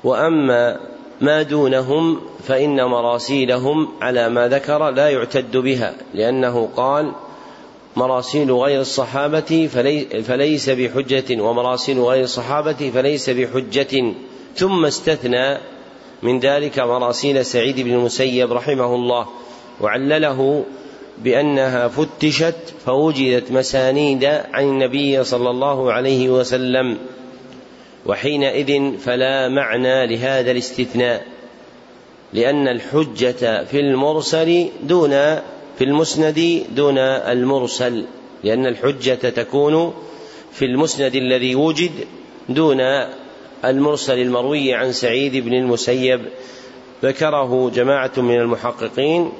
وأما 0.04 0.80
ما 1.22 1.42
دونهم 1.42 2.22
فإن 2.44 2.84
مراسيلهم 2.84 3.88
على 4.02 4.30
ما 4.30 4.48
ذكر 4.48 4.90
لا 4.90 5.10
يعتد 5.10 5.58
بها 5.58 5.96
لأنه 6.14 6.70
قال 6.76 7.12
مراسيل 7.96 8.52
غير 8.52 8.82
الصحابة 8.82 9.70
فليس 10.24 10.70
بحجة 10.70 11.42
ومراسيل 11.42 12.00
غير 12.00 12.24
الصحابة 12.24 12.92
فليس 12.94 13.30
بحجة. 13.30 14.14
ثم 14.56 14.86
استثنى 14.86 15.58
من 16.24 16.40
ذلك 16.40 16.80
مراسيل 16.80 17.46
سعيد 17.46 17.80
بن 17.80 17.92
المسيب 17.92 18.54
رحمه 18.54 18.96
الله 18.96 19.28
وعلله 19.82 20.66
بأنها 21.24 21.88
فتشت 21.88 22.74
فوجدت 22.86 23.52
مسانيد 23.52 24.26
عن 24.26 24.64
النبي 24.64 25.24
صلى 25.24 25.50
الله 25.50 25.94
عليه 25.94 26.30
وسلم 26.30 26.98
وحينئذ 28.06 28.98
فلا 28.98 29.50
معنى 29.50 30.08
لهذا 30.08 30.52
الاستثناء 30.52 31.26
لأن 32.34 32.68
الحجة 32.68 33.64
في 33.64 33.80
المرسل 33.80 34.70
دون 34.84 35.12
في 35.78 35.84
المسند 35.84 36.64
دون 36.76 36.98
المرسل 36.98 38.06
لأن 38.44 38.66
الحجة 38.66 39.30
تكون 39.30 39.94
في 40.52 40.66
المسند 40.66 41.16
الذي 41.16 41.56
وجد 41.56 41.92
دون 42.50 42.80
المرسل 43.66 44.20
المروي 44.20 44.74
عن 44.74 44.92
سعيد 44.92 45.36
بن 45.46 45.54
المسيب 45.54 46.22
ذكره 47.04 47.70
جماعة 47.70 48.12
من 48.18 48.36
المحققين 48.36 49.32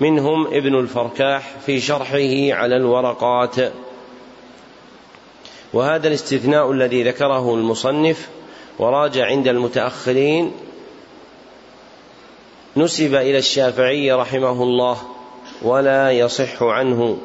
منهم 0.00 0.46
ابن 0.46 0.74
الفركاح 0.78 1.58
في 1.66 1.80
شرحه 1.80 2.58
على 2.60 2.76
الورقات. 2.76 3.54
وهذا 5.72 6.08
الاستثناء 6.08 6.72
الذي 6.72 7.02
ذكره 7.02 7.54
المصنف 7.54 8.28
وراجع 8.78 9.26
عند 9.26 9.48
المتأخرين 9.48 10.52
نسب 12.76 13.14
إلى 13.14 13.38
الشافعي 13.38 14.12
رحمه 14.12 14.62
الله 14.62 14.98
ولا 15.62 16.10
يصح 16.10 16.62
عنه. 16.62 17.18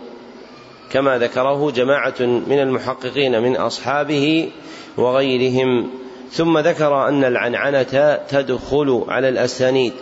كما 0.91 1.17
ذكره 1.17 1.71
جماعة 1.71 2.19
من 2.19 2.59
المحققين 2.59 3.41
من 3.41 3.55
أصحابه 3.55 4.49
وغيرهم. 4.97 5.89
ثم 6.31 6.57
ذكر 6.57 7.07
أن 7.07 7.23
العنعنة 7.23 8.19
تدخل 8.29 9.05
على 9.07 9.29
الأسانيد. 9.29 9.93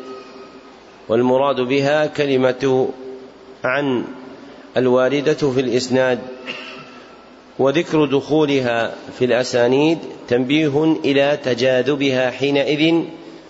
والمراد 1.09 1.61
بها 1.61 2.05
كلمة 2.05 2.89
عن 3.63 4.03
الواردة 4.77 5.33
في 5.33 5.59
الإسناد 5.59 6.19
وذكر 7.59 8.05
دخولها 8.05 8.95
في 9.19 9.25
الأسانيد 9.25 9.97
تنبيه 10.27 10.95
إلى 11.05 11.37
تجاذبها 11.43 12.31
حينئذ 12.31 13.03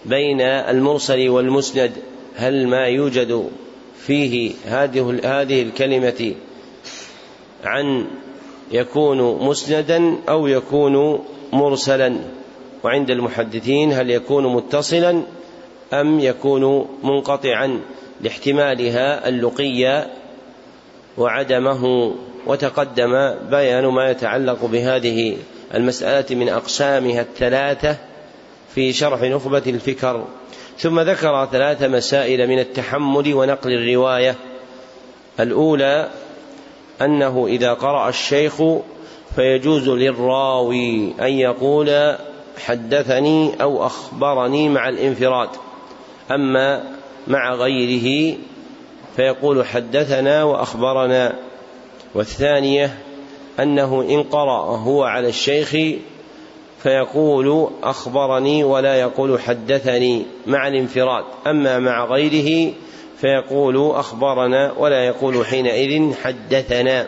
بين 0.06 0.42
المرسل 0.42 1.30
والمسند. 1.30 1.92
هل 2.36 2.68
ما 2.68 2.88
يوجد 2.88 3.50
فيه 3.98 4.52
هذه 4.66 5.20
هذه 5.24 5.62
الكلمة 5.62 6.34
عن 7.64 8.06
يكون 8.72 9.48
مسندا 9.48 10.16
أو 10.30 10.48
يكون 10.48 11.20
مرسلا؟ 11.54 12.16
وعند 12.84 13.10
المحدثين 13.10 13.94
هل 13.94 14.10
يكون 14.10 14.56
متصلا؟ 14.56 15.24
أم 15.94 16.20
يكون 16.20 16.88
منقطعا 17.04 17.82
لاحتمالها 18.22 19.30
اللقي 19.30 20.06
وعدمه 21.18 22.14
وتقدم 22.48 23.36
بيان 23.50 23.86
ما 23.86 24.10
يتعلق 24.10 24.66
بهذه 24.66 25.38
المسألة 25.74 26.36
من 26.36 26.50
أقسامها 26.50 27.22
الثلاثة 27.22 27.98
في 28.76 28.94
شرح 28.94 29.22
نخبة 29.22 29.64
الفكر. 29.68 30.26
ثم 30.78 31.00
ذكر 31.00 31.46
ثلاث 31.52 31.84
مسائل 31.84 32.48
من 32.48 32.60
التحمل 32.60 33.34
ونقل 33.34 33.74
الرواية. 33.74 34.36
الأولى 35.40 36.10
أنه 37.02 37.48
إذا 37.48 37.74
قرأ 37.74 38.10
الشيخ 38.10 38.62
فيجوز 39.36 39.90
للراوي 39.90 41.14
أن 41.22 41.34
يقول 41.34 42.16
حدثني 42.66 43.62
أو 43.62 43.86
أخبرني 43.86 44.70
مع 44.70 44.90
الانفراد. 44.90 45.50
أما 46.32 46.84
مع 47.28 47.54
غيره 47.54 48.38
فيقول 49.16 49.66
حدثنا 49.66 50.44
وأخبرنا 50.44 51.34
والثانية 52.16 52.98
أنه 53.60 54.02
إن 54.02 54.24
قرأ 54.24 54.78
هو 54.78 55.04
على 55.04 55.28
الشيخ 55.28 56.00
فيقول 56.84 57.70
أخبرني 57.84 58.64
ولا 58.64 58.96
يقول 58.96 59.40
حدثني 59.40 60.26
مع 60.48 60.68
الانفراد 60.68 61.24
أما 61.48 61.80
مع 61.80 62.06
غيره 62.06 62.74
فيقول 63.22 63.92
أخبرنا 63.92 64.74
ولا 64.78 65.06
يقول 65.06 65.46
حينئذ 65.46 66.14
حدثنا. 66.24 67.08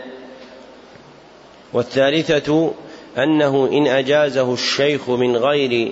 والثالثة 1.73 2.71
أنه 3.17 3.69
إن 3.71 3.87
أجازه 3.87 4.53
الشيخ 4.53 5.09
من 5.09 5.37
غير 5.37 5.91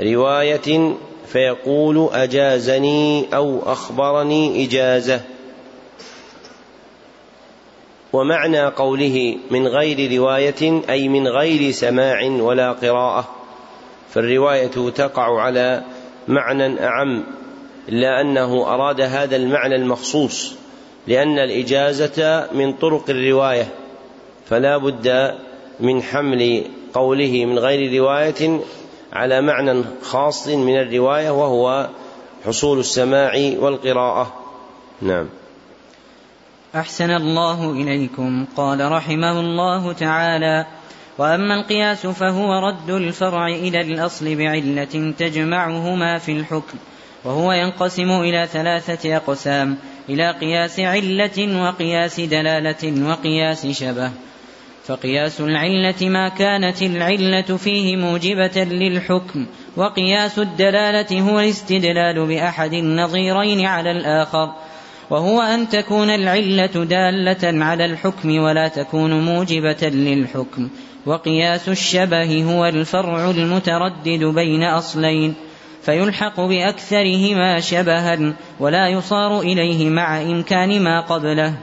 رواية 0.00 0.94
فيقول 1.26 2.08
أجازني 2.12 3.34
أو 3.34 3.72
أخبرني 3.72 4.64
إجازة. 4.64 5.20
ومعنى 8.12 8.62
قوله 8.66 9.36
من 9.50 9.66
غير 9.66 10.18
رواية 10.18 10.82
أي 10.90 11.08
من 11.08 11.28
غير 11.28 11.70
سماع 11.70 12.24
ولا 12.24 12.72
قراءة. 12.72 13.28
فالرواية 14.10 14.90
تقع 14.90 15.40
على 15.40 15.82
معنى 16.28 16.84
أعم 16.84 17.24
إلا 17.88 18.20
أنه 18.20 18.74
أراد 18.74 19.00
هذا 19.00 19.36
المعنى 19.36 19.76
المخصوص 19.76 20.54
لأن 21.06 21.38
الإجازة 21.38 22.48
من 22.52 22.72
طرق 22.72 23.10
الرواية. 23.10 23.68
فلا 24.46 24.76
بد 24.76 25.34
من 25.80 26.02
حمل 26.02 26.64
قوله 26.94 27.44
من 27.44 27.58
غير 27.58 28.02
رواية 28.02 28.60
على 29.12 29.40
معنى 29.42 29.84
خاص 30.02 30.48
من 30.48 30.76
الرواية 30.78 31.30
وهو 31.30 31.88
حصول 32.46 32.78
السماع 32.78 33.32
والقراءة. 33.58 34.32
نعم. 35.02 35.28
أحسن 36.74 37.10
الله 37.10 37.70
إليكم. 37.70 38.46
قال 38.56 38.92
رحمه 38.92 39.40
الله 39.40 39.92
تعالى 39.92 40.66
وأما 41.18 41.54
القياس 41.54 42.06
فهو 42.06 42.58
رد 42.58 42.90
الفرع 42.90 43.46
إلى 43.46 43.80
الأصل 43.80 44.36
بعلة 44.36 45.14
تجمعهما 45.18 46.18
في 46.18 46.32
الحكم 46.32 46.78
وهو 47.24 47.52
ينقسم 47.52 48.10
إلى 48.10 48.48
ثلاثة 48.52 49.16
أقسام 49.16 49.76
إلى 50.08 50.30
قياس 50.30 50.80
علة 50.80 51.62
وقياس 51.62 52.20
دلالة 52.20 53.10
وقياس 53.10 53.66
شبه. 53.66 54.10
فقياس 54.84 55.40
العلة 55.40 56.08
ما 56.08 56.28
كانت 56.28 56.82
العلة 56.82 57.56
فيه 57.56 57.96
موجبة 57.96 58.64
للحكم 58.64 59.46
وقياس 59.76 60.38
الدلالة 60.38 61.20
هو 61.20 61.40
الاستدلال 61.40 62.26
بأحد 62.26 62.72
النظيرين 62.72 63.66
على 63.66 63.90
الآخر 63.90 64.52
وهو 65.10 65.40
أن 65.40 65.68
تكون 65.68 66.10
العلة 66.10 66.66
دالة 66.66 67.64
على 67.64 67.84
الحكم 67.84 68.38
ولا 68.38 68.68
تكون 68.68 69.24
موجبة 69.24 69.88
للحكم 69.88 70.68
وقياس 71.06 71.68
الشبه 71.68 72.44
هو 72.44 72.66
الفرع 72.66 73.30
المتردد 73.30 74.24
بين 74.24 74.62
أصلين 74.62 75.34
فيلحق 75.82 76.40
بأكثرهما 76.40 77.60
شبها 77.60 78.34
ولا 78.60 78.88
يصار 78.88 79.40
إليه 79.40 79.90
مع 79.90 80.22
إمكان 80.22 80.82
ما 80.82 81.00
قبله. 81.00 81.54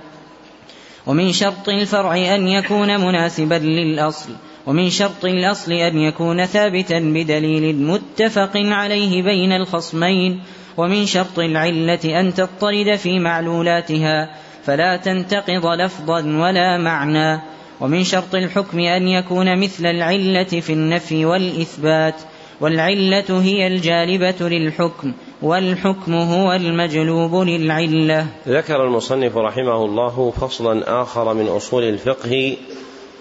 ومن 1.06 1.32
شرط 1.32 1.70
الفرع 1.70 2.36
أن 2.36 2.48
يكون 2.48 3.00
مناسبا 3.06 3.56
للأصل 3.56 4.30
ومن 4.66 4.90
شرط 4.90 5.26
الأصل 5.26 5.72
أن 5.72 5.98
يكون 5.98 6.46
ثابتا 6.46 7.00
بدليل 7.00 7.76
متفق 7.76 8.52
عليه 8.56 9.24
بين 9.24 9.52
الخصمين 9.52 10.42
ومن 10.78 11.06
شرط 11.06 11.40
العلة 11.40 12.20
أن 12.20 12.34
تضطرد 12.34 12.96
في 12.96 13.20
معلولاتها 13.20 14.36
فلا 14.64 14.98
تنتقض 14.98 15.66
لفظا 15.66 16.22
ولا 16.22 16.78
معنى. 16.78 17.42
ومن 17.80 18.04
شرط 18.04 18.36
الحكم 18.36 18.80
أن 18.80 19.08
يكون 19.08 19.60
مثل 19.60 19.86
العلة 19.86 20.44
في 20.44 20.74
النفي 20.74 21.26
والإثبات 21.26 22.16
والعلة 22.62 23.42
هي 23.42 23.68
الجالبة 23.68 24.50
للحكم 24.50 25.14
والحكم 25.42 26.14
هو 26.14 26.52
المجلوب 26.54 27.36
للعلة. 27.36 28.28
ذكر 28.48 28.84
المصنف 28.84 29.38
رحمه 29.38 29.86
الله 29.86 30.32
فصلا 30.32 31.02
آخر 31.02 31.34
من 31.34 31.48
أصول 31.48 31.84
الفقه 31.84 32.58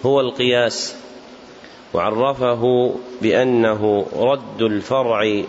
هو 0.05 0.19
القياس 0.19 0.95
وعرفه 1.93 2.93
بأنه 3.21 4.05
رد 4.15 4.61
الفرع 4.61 5.43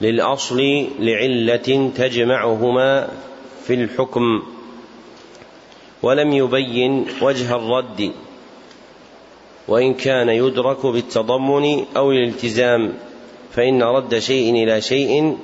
للأصل 0.00 0.86
لعلة 0.98 1.90
تجمعهما 1.96 3.08
في 3.66 3.74
الحكم 3.74 4.42
ولم 6.02 6.32
يبين 6.32 7.06
وجه 7.22 7.56
الرد. 7.56 8.12
وإن 9.68 9.94
كان 9.94 10.28
يدرك 10.28 10.86
بالتضمن 10.86 11.84
أو 11.96 12.12
الالتزام 12.12 12.92
فإن 13.52 13.82
رد 13.82 14.18
شيء 14.18 14.64
إلى 14.64 14.80
شيء 14.80 15.36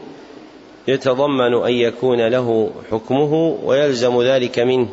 يتضمن 0.88 1.54
أن 1.54 1.72
يكون 1.72 2.28
له 2.28 2.70
حكمه 2.90 3.58
ويلزم 3.64 4.22
ذلك 4.22 4.58
منه. 4.58 4.88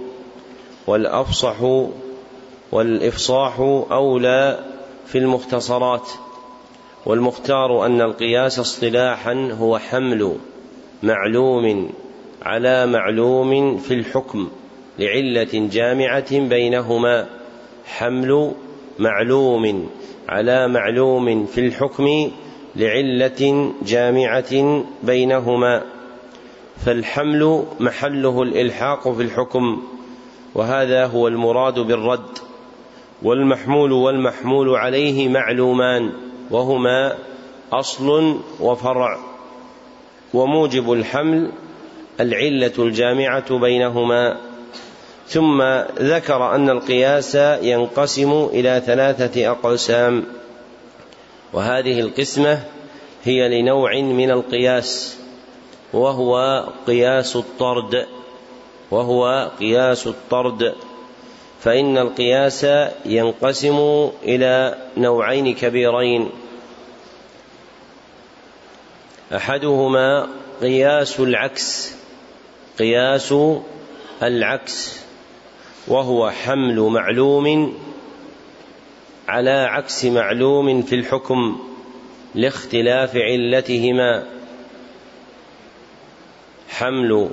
والأفصح 0.88 1.56
والإفصاح 2.72 3.60
أولى 3.92 4.60
في 5.06 5.18
المختصرات. 5.18 6.10
والمختار 7.06 7.86
أن 7.86 8.02
القياس 8.02 8.60
اصطلاحا 8.60 9.50
هو 9.60 9.78
حمل 9.78 10.36
معلوم 11.04 11.90
على 12.42 12.86
معلوم 12.86 13.78
في 13.78 13.94
الحكم 13.94 14.50
لعلة 15.00 15.70
جامعة 15.72 16.40
بينهما. 16.40 17.28
حمل 17.86 18.52
معلوم 19.00 19.90
على 20.30 20.68
معلوم 20.68 21.46
في 21.46 21.68
الحكم 21.68 22.32
لعلة 22.76 23.72
جامعة 23.86 24.84
بينهما. 25.04 25.84
فالحمل 26.86 27.64
محله 27.80 28.42
الإلحاق 28.42 29.12
في 29.12 29.22
الحكم 29.24 29.82
وهذا 30.56 31.06
هو 31.06 31.28
المراد 31.28 31.80
بالرد. 31.80 32.38
والمحمول 33.24 33.92
والمحمول 33.92 34.70
عليه 34.76 35.30
معلومان 35.30 36.12
وهما 36.52 37.16
أصل 37.74 38.40
وفرع. 38.60 39.20
وموجب 40.34 40.94
الحمل 40.94 41.52
العلة 42.20 42.74
الجامعة 42.80 43.58
بينهما. 43.58 44.49
ثم 45.30 45.62
ذكر 46.00 46.56
أن 46.56 46.70
القياس 46.70 47.36
ينقسم 47.62 48.50
إلى 48.54 48.82
ثلاثة 48.86 49.52
أقسام 49.52 50.26
وهذه 51.54 52.00
القسمة 52.00 52.64
هي 53.24 53.62
لنوع 53.62 53.96
من 53.96 54.32
القياس 54.32 55.18
وهو 55.94 56.66
قياس 56.88 57.36
الطرد 57.36 58.06
وهو 58.92 59.52
قياس 59.60 60.08
الطرد 60.08 60.76
فإن 61.62 61.98
القياس 61.98 62.68
ينقسم 63.06 64.10
إلى 64.24 64.78
نوعين 64.98 65.56
كبيرين. 65.56 66.30
أحدهما 69.36 70.28
قياس 70.62 71.20
العكس 71.20 71.96
قياس 72.80 73.34
العكس. 74.24 75.09
وهو 75.90 76.30
حمل 76.30 76.80
معلوم 76.80 77.74
على 79.28 79.68
عكس 79.70 80.06
معلوم 80.06 80.82
في 80.82 80.96
الحكم 80.96 81.60
لاختلاف 82.36 83.16
علتهما. 83.16 84.26
حمل 86.70 87.30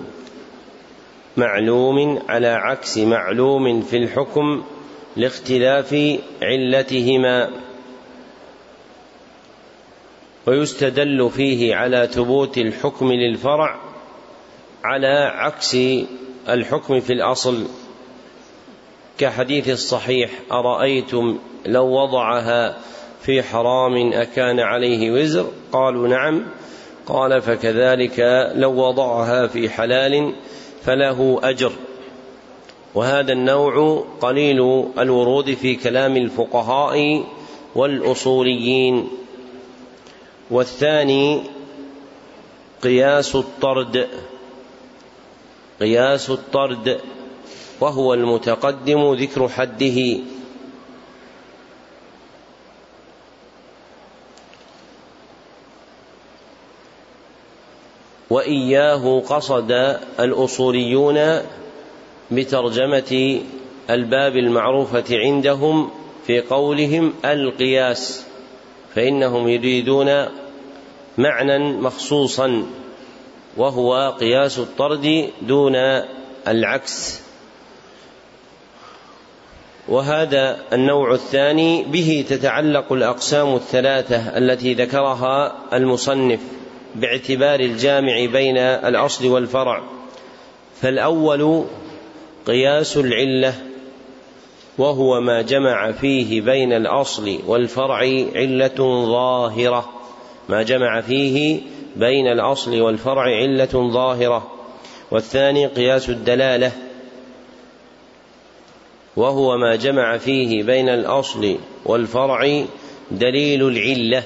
معلوم 1.36 2.22
على 2.28 2.48
عكس 2.48 2.98
معلوم 2.98 3.82
في 3.82 3.96
الحكم 3.96 4.64
لاختلاف 5.16 6.18
علتهما. 6.42 7.50
ويستدل 10.46 11.30
فيه 11.30 11.74
على 11.74 12.08
ثبوت 12.12 12.58
الحكم 12.58 13.12
للفرع 13.12 13.80
على 14.84 15.32
عكس 15.34 15.76
الحكم 16.48 17.00
في 17.00 17.12
الأصل. 17.12 17.66
كحديث 19.18 19.68
الصحيح 19.68 20.30
أرأيتم 20.52 21.38
لو 21.66 21.86
وضعها 21.86 22.78
في 23.22 23.42
حرام 23.42 24.12
أكان 24.12 24.60
عليه 24.60 25.10
وزر؟ 25.10 25.46
قالوا 25.72 26.08
نعم. 26.08 26.42
قال 27.06 27.42
فكذلك 27.42 28.50
لو 28.54 28.72
وضعها 28.72 29.46
في 29.46 29.68
حلال 29.68 30.32
فله 30.84 31.40
أجر. 31.42 31.72
وهذا 32.94 33.32
النوع 33.32 34.04
قليل 34.20 34.84
الورود 34.98 35.54
في 35.54 35.74
كلام 35.74 36.16
الفقهاء 36.16 37.24
والأصوليين. 37.74 39.08
والثاني 40.50 41.42
قياس 42.82 43.36
الطرد. 43.36 44.08
قياس 45.80 46.30
الطرد. 46.30 47.00
وهو 47.80 48.14
المتقدم 48.14 49.14
ذكر 49.14 49.48
حده. 49.48 50.18
وإياه 58.30 59.20
قصد 59.20 59.70
الأصوليون 60.20 61.40
بترجمة 62.30 63.40
الباب 63.90 64.36
المعروفة 64.36 65.04
عندهم 65.10 65.90
في 66.26 66.40
قولهم 66.40 67.14
القياس 67.24 68.26
فإنهم 68.94 69.48
يريدون 69.48 70.26
معنى 71.18 71.58
مخصوصا 71.58 72.66
وهو 73.56 74.16
قياس 74.20 74.58
الطرد 74.58 75.30
دون 75.42 75.76
العكس. 76.48 77.25
وهذا 79.88 80.58
النوع 80.72 81.14
الثاني 81.14 81.82
به 81.82 82.24
تتعلق 82.28 82.92
الأقسام 82.92 83.54
الثلاثة 83.54 84.38
التي 84.38 84.74
ذكرها 84.74 85.52
المصنف 85.72 86.40
باعتبار 86.94 87.60
الجامع 87.60 88.24
بين 88.32 88.58
الأصل 88.58 89.26
والفرع. 89.28 89.82
فالأول 90.80 91.64
قياس 92.46 92.96
العلة 92.96 93.54
وهو 94.78 95.20
ما 95.20 95.42
جمع 95.42 95.92
فيه 95.92 96.40
بين 96.40 96.72
الأصل 96.72 97.38
والفرع 97.46 97.98
علة 98.34 99.04
ظاهرة. 99.06 99.88
ما 100.48 100.62
جمع 100.62 101.00
فيه 101.00 101.60
بين 101.96 102.26
الأصل 102.26 102.80
والفرع 102.80 103.22
علة 103.22 103.90
ظاهرة. 103.92 104.50
والثاني 105.10 105.66
قياس 105.66 106.10
الدلالة 106.10 106.72
وهو 109.16 109.56
ما 109.56 109.76
جمع 109.76 110.18
فيه 110.18 110.62
بين 110.62 110.88
الأصل 110.88 111.58
والفرع 111.84 112.64
دليل 113.10 113.68
العلة. 113.68 114.22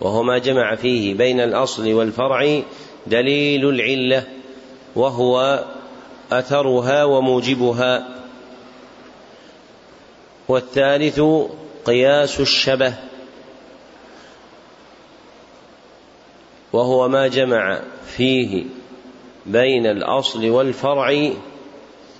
وهو 0.00 0.22
ما 0.22 0.38
جمع 0.38 0.74
فيه 0.74 1.14
بين 1.14 1.40
الأصل 1.40 1.92
والفرع 1.92 2.62
دليل 3.06 3.68
العلة. 3.68 4.24
وهو 4.96 5.64
أثرها 6.32 7.04
وموجبها. 7.04 8.08
والثالث 10.48 11.20
قياس 11.84 12.40
الشبه. 12.40 12.94
وهو 16.72 17.08
ما 17.08 17.26
جمع 17.28 17.80
فيه 18.06 18.64
بين 19.46 19.86
الأصل 19.86 20.50
والفرع 20.50 21.30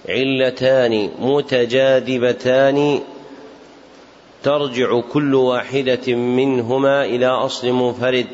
علتان 0.09 1.11
متجاذبتان 1.19 3.01
ترجع 4.43 5.01
كل 5.01 5.35
واحدة 5.35 6.15
منهما 6.15 7.05
إلى 7.05 7.27
أصل 7.27 7.73
منفرد 7.73 8.27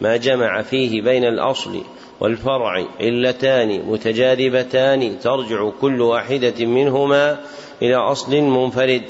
ما 0.00 0.16
جمع 0.16 0.62
فيه 0.62 1.02
بين 1.02 1.24
الأصل 1.24 1.82
والفرع 2.20 2.84
علتان 3.00 3.82
متجاذبتان 3.86 5.18
ترجع 5.18 5.70
كل 5.80 6.00
واحدة 6.00 6.66
منهما 6.66 7.40
إلى 7.82 7.94
أصل 7.94 8.36
منفرد. 8.36 9.02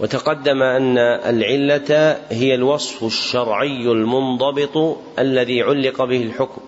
وتقدم 0.00 0.62
أن 0.62 0.98
العلة 0.98 2.18
هي 2.30 2.54
الوصف 2.54 3.04
الشرعي 3.04 3.92
المنضبط 3.92 4.96
الذي 5.18 5.62
علق 5.62 6.04
به 6.04 6.22
الحكم. 6.22 6.62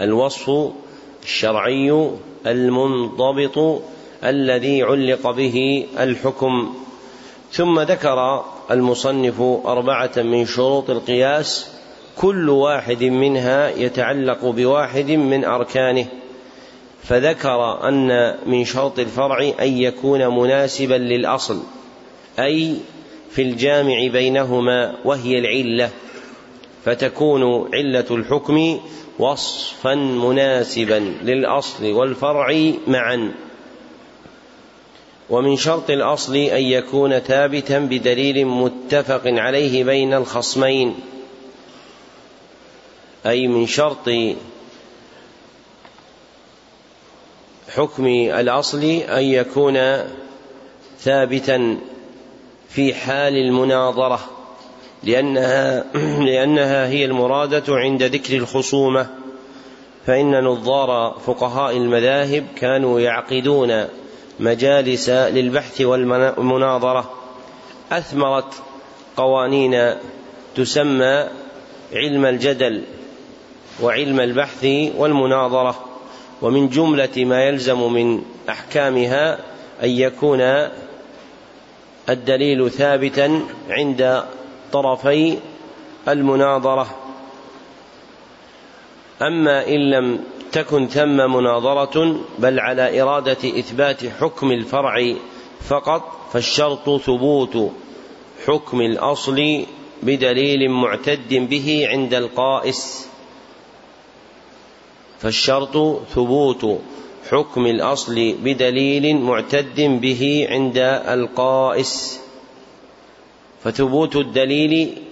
الوصف 0.00 0.72
الشرعي 1.22 2.10
المنضبط 2.46 3.82
الذي 4.24 4.82
علق 4.82 5.30
به 5.30 5.86
الحكم. 5.98 6.74
ثم 7.52 7.80
ذكر 7.80 8.44
المصنف 8.70 9.40
أربعة 9.66 10.12
من 10.16 10.46
شروط 10.46 10.90
القياس 10.90 11.70
كل 12.18 12.50
واحد 12.50 13.04
منها 13.04 13.70
يتعلق 13.70 14.44
بواحد 14.44 15.10
من 15.10 15.44
أركانه. 15.44 16.06
فذكر 17.02 17.88
أن 17.88 18.36
من 18.46 18.64
شرط 18.64 18.98
الفرع 18.98 19.52
أن 19.60 19.78
يكون 19.78 20.26
مناسبا 20.26 20.94
للأصل 20.94 21.62
أي 22.38 22.76
في 23.30 23.42
الجامع 23.42 24.06
بينهما 24.06 24.94
وهي 25.04 25.38
العلة 25.38 25.90
فتكون 26.84 27.68
علة 27.74 28.04
الحكم 28.10 28.80
وصفا 29.18 29.94
مناسبا 29.94 31.14
للأصل 31.22 31.92
والفرع 31.92 32.72
معا. 32.86 33.34
ومن 35.30 35.56
شرط 35.56 35.90
الأصل 35.90 36.36
أن 36.36 36.62
يكون 36.62 37.18
ثابتا 37.18 37.78
بدليل 37.78 38.46
متفق 38.46 39.22
عليه 39.24 39.84
بين 39.84 40.14
الخصمين. 40.14 40.94
أي 43.26 43.46
من 43.46 43.66
شرط 43.66 44.08
حكم 47.74 48.06
الأصل 48.06 48.84
أن 48.84 49.22
يكون 49.22 50.04
ثابتا 51.00 51.78
في 52.68 52.94
حال 52.94 53.36
المناظرة. 53.36 54.33
لأنها 55.06 55.84
لأنها 56.28 56.86
هي 56.86 57.04
المرادة 57.04 57.62
عند 57.68 58.02
ذكر 58.02 58.36
الخصومة. 58.36 59.06
فإن 60.06 60.44
نظار 60.44 61.18
فقهاء 61.26 61.76
المذاهب 61.76 62.46
كانوا 62.56 63.00
يعقدون 63.00 63.84
مجالس 64.40 65.10
للبحث 65.10 65.80
والمناظرة. 65.80 67.10
أثمرت 67.92 68.54
قوانين 69.16 69.94
تسمى 70.56 71.26
علم 71.92 72.26
الجدل 72.26 72.82
وعلم 73.82 74.20
البحث 74.20 74.64
والمناظرة. 74.96 75.84
ومن 76.42 76.68
جملة 76.68 77.24
ما 77.24 77.44
يلزم 77.44 77.92
من 77.92 78.22
أحكامها 78.48 79.38
أن 79.82 79.88
يكون 79.90 80.40
الدليل 82.08 82.70
ثابتا 82.70 83.40
عند 83.70 84.24
طرفي 84.74 85.38
المناظرة. 86.08 86.86
أما 89.22 89.68
إن 89.68 89.90
لم 89.90 90.20
تكن 90.52 90.86
ثم 90.88 91.16
مناظرة 91.16 92.20
بل 92.38 92.60
على 92.60 93.02
إرادة 93.02 93.42
إثبات 93.60 94.06
حكم 94.06 94.50
الفرع 94.50 95.14
فقط 95.68 96.02
فالشرط 96.32 97.00
ثبوت 97.00 97.70
حكم 98.46 98.80
الأصل 98.80 99.66
بدليل 100.02 100.70
معتد 100.70 101.34
به 101.50 101.86
عند 101.90 102.14
القائس. 102.14 103.08
فالشرط 105.18 105.76
ثبوت 106.14 106.80
حكم 107.30 107.66
الأصل 107.66 108.34
بدليل 108.44 109.16
معتد 109.16 109.80
به 109.80 110.46
عند 110.50 110.78
القائس. 111.16 112.23
فثبوت 113.64 114.16
الدليل 114.16 115.02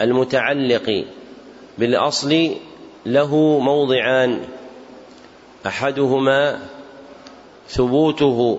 المتعلق 0.00 1.04
بالأصل 1.78 2.50
له 3.06 3.36
موضعان. 3.58 4.40
أحدهما 5.66 6.60
ثبوته 7.68 8.58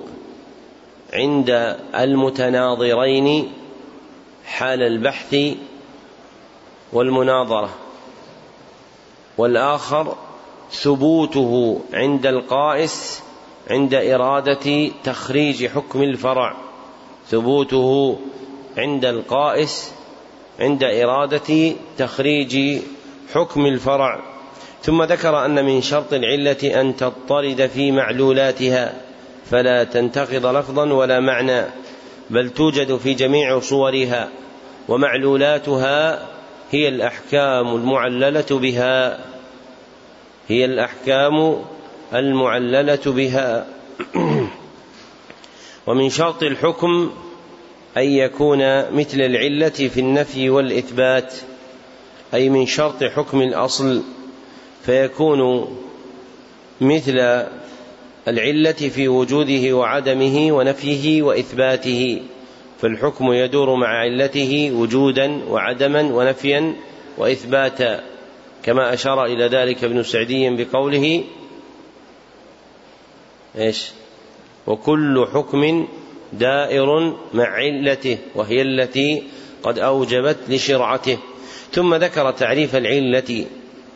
عند 1.14 1.78
المتناظرين 1.96 3.52
حال 4.46 4.82
البحث 4.84 5.36
والمناظرة 6.94 7.70
والآخر 9.38 10.16
ثبوته 10.72 11.80
عند 11.94 12.26
القائس 12.26 13.24
عند 13.70 13.94
إرادة 13.94 14.92
تخريج 15.04 15.68
حكم 15.68 16.02
الفرع 16.04 16.56
ثبوته 17.28 18.20
عند 18.78 19.06
القائس 19.06 19.94
عند 20.60 20.84
إرادة 20.84 21.74
تخريج 21.98 22.80
حكم 23.34 23.66
الفرع. 23.66 24.22
ثم 24.82 25.04
ذكر 25.04 25.46
أن 25.46 25.66
من 25.66 25.82
شرط 25.82 26.14
العلة 26.14 26.82
أن 26.82 26.96
تضطرد 26.96 27.70
في 27.74 27.92
معلولاتها 27.92 28.94
فلا 29.46 29.84
تنتقض 29.84 30.46
لفظا 30.46 30.94
ولا 30.94 31.20
معنى 31.20 31.66
بل 32.30 32.50
توجد 32.50 32.98
في 32.98 33.14
جميع 33.14 33.60
صورها 33.60 34.30
ومعلولاتها 34.88 36.28
هي 36.72 36.88
الأحكام 36.88 37.76
المعللة 37.76 38.46
بها. 38.52 39.20
هي 40.48 40.66
الأحكام 40.66 41.64
المعللة 42.14 43.02
بها. 43.06 43.66
ومن 45.88 46.10
شرط 46.10 46.44
الحكم 46.44 47.12
أن 47.98 48.04
يكون 48.04 48.60
مثل 48.92 49.22
العلة 49.22 49.70
في 49.70 50.00
النفي 50.00 50.50
والإثبات 50.50 51.34
أي 52.34 52.50
من 52.50 52.66
شرط 52.66 53.04
حكم 53.04 53.42
الأصل 53.42 54.04
فيكون 54.86 55.68
مثل 56.82 57.46
العلة 58.28 58.72
في 58.72 59.08
وجوده 59.08 59.74
وعدمه 59.74 60.52
ونفيه 60.52 61.22
وإثباته 61.22 62.22
فالحكم 62.82 63.34
يدور 63.34 63.76
مع 63.76 63.88
علته 63.88 64.72
وجودا 64.74 65.44
وعدما 65.50 66.02
ونفيا 66.02 66.76
وإثباتا 67.18 68.04
كما 68.64 68.94
أشار 68.94 69.26
إلى 69.26 69.48
ذلك 69.48 69.84
ابن 69.84 70.04
سعدي 70.04 70.50
بقوله 70.50 71.24
إيش؟ 73.58 73.92
وكل 74.68 75.28
حكم 75.34 75.88
دائر 76.40 77.16
مع 77.34 77.46
علته 77.46 78.18
وهي 78.36 78.62
التي 78.62 79.24
قد 79.64 79.80
أوجبت 79.80 80.38
لشرعته. 80.50 81.18
ثم 81.72 81.96
ذكر 81.96 82.32
تعريف 82.32 82.76
العلة 82.76 83.46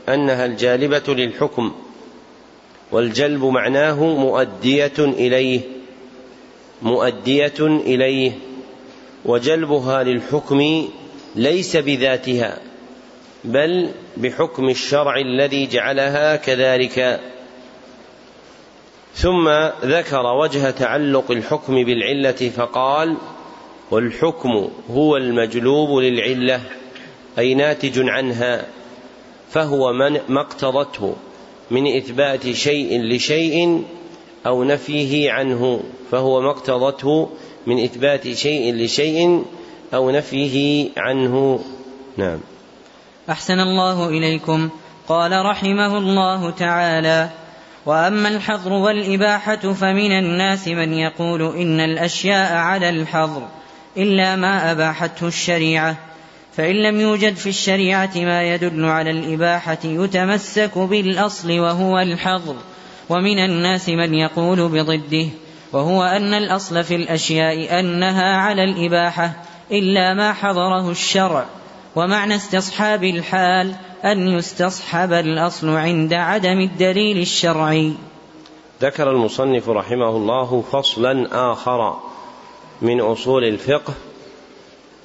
أنها 0.09 0.45
الجالبة 0.45 1.03
للحكم 1.07 1.71
والجلب 2.91 3.43
معناه 3.43 4.03
مؤدية 4.03 4.93
إليه 4.99 5.61
مؤدية 6.81 7.59
إليه 7.59 8.31
وجلبها 9.25 10.03
للحكم 10.03 10.87
ليس 11.35 11.77
بذاتها 11.77 12.59
بل 13.43 13.89
بحكم 14.17 14.69
الشرع 14.69 15.17
الذي 15.17 15.67
جعلها 15.67 16.35
كذلك. 16.35 17.19
ثم 19.17 19.49
ذكر 19.83 20.25
وجه 20.25 20.69
تعلق 20.69 21.31
الحكم 21.31 21.73
بالعلة 21.73 22.31
فقال 22.31 23.17
والحكم 23.91 24.69
هو 24.91 25.17
المجلوب 25.17 25.99
للعلة 25.99 26.61
أي 27.39 27.53
ناتج 27.53 28.09
عنها 28.09 28.65
فهو 29.49 29.93
من 29.93 30.19
ما 30.29 30.41
اقتضته 30.41 31.15
من 31.71 31.97
إثبات 31.97 32.51
شيء 32.51 33.01
لشيء 33.01 33.83
أو 34.45 34.63
نفيه 34.63 35.31
عنه 35.31 35.83
فهو 36.11 36.41
ما 36.41 36.49
اقتضته 36.49 37.29
من 37.67 37.83
إثبات 37.83 38.27
شيء 38.27 38.75
لشيء 38.75 39.45
أو 39.93 40.11
نفيه 40.11 40.89
عنه. 40.97 41.59
نعم. 42.17 42.39
أحسن 43.29 43.59
الله 43.59 44.09
إليكم. 44.09 44.69
قال 45.07 45.45
رحمه 45.45 45.97
الله 45.97 46.51
تعالى 46.51 47.29
وأما 47.87 48.29
الحظر 48.29 48.73
والإباحة 48.73 49.73
فمن 49.73 50.11
الناس 50.11 50.67
من 50.67 50.93
يقول 50.93 51.41
إن 51.41 51.79
الأشياء 51.79 52.53
على 52.53 52.89
الحظر 52.89 53.47
إلا 53.97 54.35
ما 54.35 54.71
أباحته 54.71 55.27
الشريعة. 55.27 55.97
فإن 56.57 56.75
لم 56.75 57.01
يوجد 57.01 57.35
في 57.35 57.49
الشريعة 57.49 58.11
ما 58.15 58.43
يدل 58.43 58.85
على 58.85 59.11
الإباحة 59.11 59.77
يتمسك 59.83 60.77
بالأصل 60.77 61.59
وهو 61.59 61.99
الحظر. 61.99 62.55
ومن 63.09 63.39
الناس 63.39 63.89
من 63.89 64.13
يقول 64.13 64.69
بضده 64.69 65.27
وهو 65.73 66.03
أن 66.03 66.33
الأصل 66.33 66.83
في 66.83 66.95
الأشياء 66.95 67.79
أنها 67.79 68.35
على 68.35 68.63
الإباحة 68.63 69.33
إلا 69.71 70.13
ما 70.13 70.33
حضره 70.33 70.91
الشرع. 70.91 71.45
ومعنى 71.97 72.35
استصحاب 72.35 73.03
الحال 73.03 73.75
أن 74.05 74.27
يستصحب 74.27 75.13
الأصل 75.13 75.69
عند 75.69 76.13
عدم 76.13 76.59
الدليل 76.59 77.17
الشرعي. 77.17 77.93
ذكر 78.81 79.11
المصنف 79.11 79.69
رحمه 79.69 80.09
الله 80.09 80.63
فصلا 80.71 81.27
آخر 81.51 81.99
من 82.81 83.01
أصول 83.01 83.43
الفقه 83.43 83.93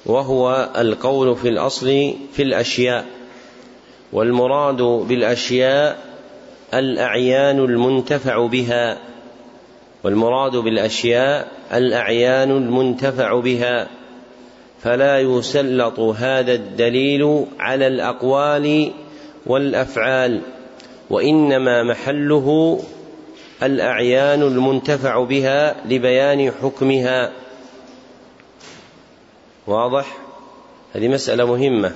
وهو 0.05 0.69
القول 0.77 1.35
في 1.35 1.49
الأصل 1.49 2.13
في 2.33 2.43
الأشياء 2.43 3.05
والمراد 4.13 4.81
بالأشياء 4.81 5.97
الأعيان 6.73 7.59
المنتفع 7.59 8.47
بها 8.47 8.97
والمراد 10.03 10.55
بالأشياء 10.55 11.51
الأعيان 11.73 12.51
المنتفع 12.51 13.39
بها. 13.39 13.87
فلا 14.83 15.19
يسلط 15.19 15.99
هذا 15.99 16.53
الدليل 16.53 17.45
على 17.59 17.87
الأقوال 17.87 18.91
والأفعال 19.45 20.41
وإنما 21.09 21.83
محله 21.83 22.79
الأعيان 23.63 24.41
المنتفع 24.41 25.23
بها 25.23 25.75
لبيان 25.85 26.51
حكمها. 26.61 27.31
واضح؟ 29.67 30.17
هذه 30.93 31.07
مسألة 31.07 31.45
مهمة. 31.45 31.95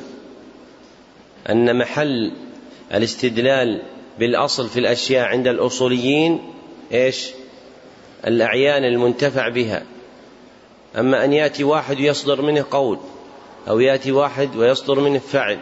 أن 1.49 1.77
محل 1.77 2.31
الاستدلال 2.93 3.81
بالأصل 4.19 4.69
في 4.69 4.79
الأشياء 4.79 5.25
عند 5.25 5.47
الأصوليين 5.47 6.39
إيش؟ 6.91 7.29
الأعيان 8.27 8.83
المنتفع 8.83 9.49
بها. 9.49 9.83
أما 10.97 11.25
أن 11.25 11.33
يأتي 11.33 11.63
واحد 11.63 11.99
يصدر 11.99 12.41
منه 12.41 12.65
قول 12.71 12.97
أو 13.69 13.79
يأتي 13.79 14.11
واحد 14.11 14.55
ويصدر 14.55 14.99
منه 14.99 15.19
فعل 15.19 15.59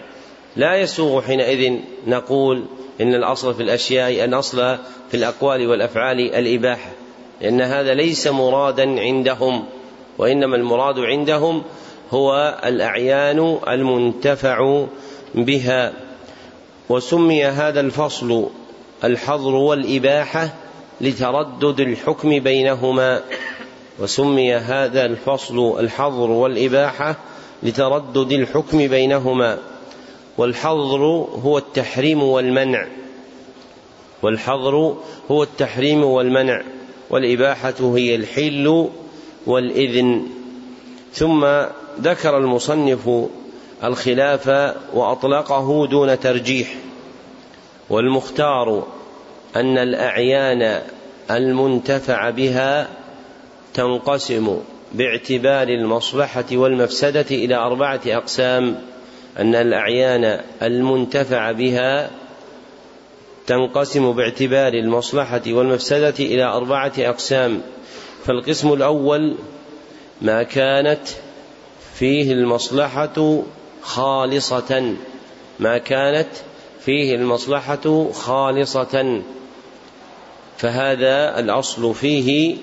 لا 0.55 0.75
يسوغ 0.75 1.21
حينئذ 1.21 1.79
نقول 2.07 2.65
إن 3.01 3.15
الأصل 3.15 3.53
في 3.53 3.63
الأشياء 3.63 4.25
الأصل 4.25 4.77
في 5.11 5.17
الأقوال 5.17 5.67
والأفعال 5.67 6.19
الإباحة 6.35 6.91
لأن 7.41 7.61
هذا 7.61 7.93
ليس 7.93 8.27
مرادا 8.27 8.99
عندهم 8.99 9.65
وإنما 10.17 10.55
المراد 10.55 10.99
عندهم 10.99 11.63
هو 12.11 12.59
الأعيان 12.65 13.59
المنتفع 13.67 14.85
بها 15.35 15.93
وسمي 16.89 17.45
هذا 17.45 17.79
الفصل 17.79 18.49
الحظر 19.03 19.55
والإباحة 19.55 20.49
لتردد 21.01 21.79
الحكم 21.79 22.39
بينهما 22.39 23.21
وسمي 23.99 24.55
هذا 24.55 25.05
الفصل 25.05 25.79
الحظر 25.79 26.31
والإباحة 26.31 27.15
لتردد 27.63 28.31
الحكم 28.31 28.87
بينهما. 28.87 29.57
والحظر 30.37 31.03
هو 31.43 31.57
التحريم 31.57 32.23
والمنع. 32.23 32.87
والحظر 34.21 34.95
هو 35.31 35.43
التحريم 35.43 36.03
والمنع. 36.03 36.61
والإباحة 37.09 37.73
هي 37.81 38.15
الحل 38.15 38.89
والإذن. 39.45 40.27
ثم 41.13 41.45
ذكر 42.01 42.37
المصنف 42.37 43.09
الخلاف 43.83 44.47
وأطلقه 44.93 45.87
دون 45.87 46.19
ترجيح. 46.19 46.75
والمختار 47.89 48.83
أن 49.55 49.77
الأعيان 49.77 50.81
المنتفع 51.31 52.29
بها 52.29 52.87
تنقسم 53.75 54.57
باعتبار 54.93 55.67
المصلحة 55.67 56.45
والمفسدة 56.51 57.25
إلى 57.31 57.55
أربعة 57.55 58.01
أقسام 58.07 58.81
أن 59.37 59.55
الأعيان 59.55 60.41
المنتفع 60.61 61.51
بها 61.51 62.09
تنقسم 63.47 64.11
باعتبار 64.11 64.73
المصلحة 64.73 65.41
والمفسدة 65.47 66.13
إلى 66.19 66.43
أربعة 66.43 66.93
أقسام. 66.97 67.61
فالقسم 68.25 68.73
الأول 68.73 69.35
ما 70.21 70.43
كانت 70.43 71.07
فيه 71.95 72.33
المصلحة 72.33 73.43
خالصة 73.81 74.93
ما 75.59 75.77
كانت 75.77 76.29
فيه 76.79 77.15
المصلحة 77.15 78.11
خالصة. 78.13 79.21
فهذا 80.57 81.39
الأصل 81.39 81.95
فيه 81.95 82.57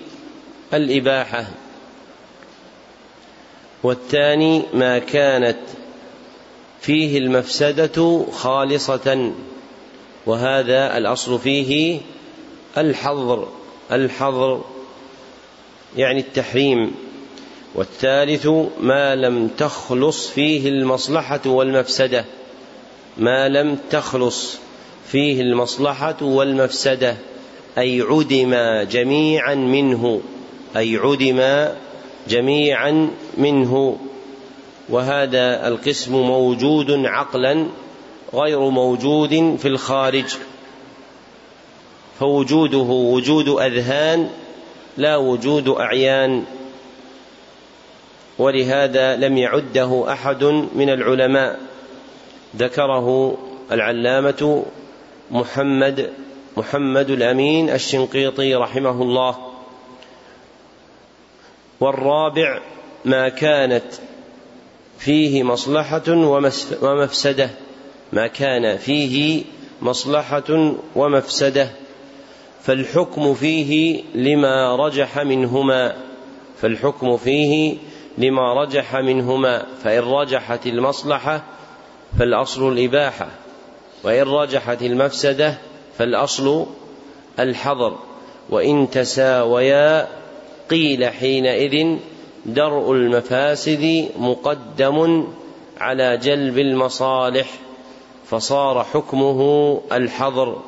الإباحة. 0.75 1.47
والثاني 3.83 4.63
ما 4.75 4.99
كانت 4.99 5.59
فيه 6.81 7.19
المفسدة 7.19 8.27
خالصة 8.33 9.33
وهذا 10.27 10.99
الأصل 10.99 11.39
فيه 11.39 12.01
الحظر 12.79 13.49
الحظر 13.93 14.65
يعني 15.97 16.21
التحريم. 16.21 16.95
والثالث 17.75 18.47
ما 18.81 19.15
لم 19.15 19.49
تخلص 19.49 20.29
فيه 20.29 20.69
المصلحة 20.69 21.41
والمفسدة 21.47 22.25
ما 23.19 23.49
لم 23.49 23.79
تخلص 23.91 24.59
فيه 25.09 25.41
المصلحة 25.41 26.17
والمفسدة 26.23 27.17
أي 27.79 28.01
عدم 28.01 28.55
جميعا 28.91 29.55
منه. 29.55 30.21
أي 30.77 30.97
عدم 30.97 31.69
جميعا 32.29 33.11
منه 33.37 33.99
وهذا 34.89 35.69
القسم 35.69 36.13
موجود 36.13 36.91
عقلا 36.91 37.67
غير 38.35 38.61
موجود 38.61 39.57
في 39.59 39.69
الخارج. 39.69 40.25
فوجوده 42.21 42.79
وجود 42.79 43.49
أذهان 43.49 44.31
لا 44.97 45.17
وجود 45.17 45.69
أعيان. 45.69 46.45
ولهذا 48.39 49.17
لم 49.17 49.39
يعده 49.39 50.13
أحد 50.13 50.45
من 50.75 50.91
العلماء. 50.91 51.61
ذكره 52.57 53.39
العلامة 53.73 54.65
محمد 55.31 56.11
محمد 56.57 57.11
الأمين 57.11 57.71
الشنقيطي 57.71 58.55
رحمه 58.55 59.03
الله. 59.03 59.52
والرابع 61.83 62.61
ما 63.05 63.29
كانت 63.29 63.85
فيه 64.99 65.43
مصلحة 65.43 66.03
ومفسدة. 66.83 67.51
ما 68.13 68.27
كان 68.27 68.77
فيه 68.77 69.45
مصلحة 69.83 70.75
ومفسدة. 70.97 71.69
فالحكم 72.63 73.35
فيه 73.35 74.03
لما 74.15 74.77
رجح 74.77 75.19
منهما. 75.19 75.97
فالحكم 76.61 77.17
فيه 77.17 77.77
لما 78.19 78.63
رجح 78.63 78.97
منهما. 78.97 79.67
فإن 79.85 80.03
رجحت 80.03 80.67
المصلحة 80.67 81.45
فالأصل 82.19 82.73
الإباحة. 82.73 83.29
وإن 84.05 84.23
رجحت 84.23 84.83
المفسدة 84.83 85.59
فالأصل 85.99 86.67
الحظر. 87.39 87.99
وإن 88.51 88.91
تساويا 88.91 90.22
قيل 90.73 91.07
حينئذ 91.07 91.97
درء 92.47 92.93
المفاسد 92.93 94.09
مقدم 94.19 95.27
على 95.81 96.17
جلب 96.17 96.59
المصالح 96.59 97.51
فصار 98.27 98.85
حكمه 98.85 99.81
الحظر. 99.93 100.63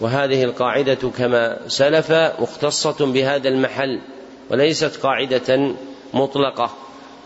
وهذه 0.00 0.44
القاعدة 0.44 0.94
كما 0.94 1.68
سلف 1.68 2.12
مختصة 2.12 3.06
بهذا 3.06 3.48
المحل 3.48 4.00
وليست 4.50 4.96
قاعدة 4.96 5.74
مطلقة. 6.14 6.70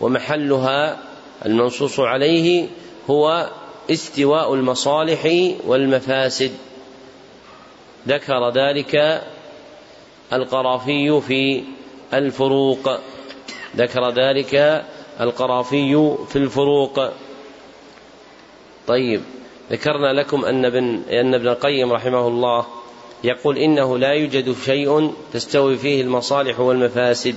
ومحلها 0.01 0.97
المنصوص 1.45 1.99
عليه 1.99 2.67
هو 3.09 3.49
استواء 3.91 4.53
المصالح 4.53 5.51
والمفاسد. 5.67 6.51
ذكر 8.07 8.49
ذلك 8.49 9.21
القرافي 10.33 11.21
في 11.21 11.63
الفروق. 12.13 12.99
ذكر 13.75 14.09
ذلك 14.09 14.85
القرافي 15.21 16.15
في 16.29 16.35
الفروق. 16.35 17.11
طيب 18.87 19.21
ذكرنا 19.71 20.13
لكم 20.13 20.45
أن 20.45 20.65
ابن 20.65 21.03
أن 21.09 21.33
ابن 21.33 21.47
القيم 21.47 21.93
رحمه 21.93 22.27
الله 22.27 22.65
يقول 23.23 23.57
إنه 23.57 23.97
لا 23.97 24.11
يوجد 24.11 24.55
شيء 24.65 25.13
تستوي 25.33 25.77
فيه 25.77 26.01
المصالح 26.01 26.59
والمفاسد. 26.59 27.35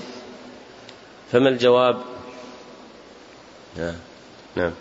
فما 1.32 1.48
الجواب؟ 1.48 2.02
نعم 3.76 3.94
نعم. 4.56 4.72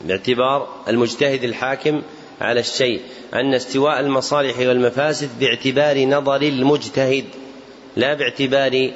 باعتبار 0.00 0.68
المجتهد 0.88 1.44
الحاكم 1.44 2.02
على 2.40 2.60
الشيء 2.60 3.00
أن 3.34 3.54
استواء 3.54 4.00
المصالح 4.00 4.58
والمفاسد 4.58 5.28
باعتبار 5.40 6.04
نظر 6.06 6.42
المجتهد 6.42 7.24
لا 7.96 8.14
باعتبار 8.14 8.90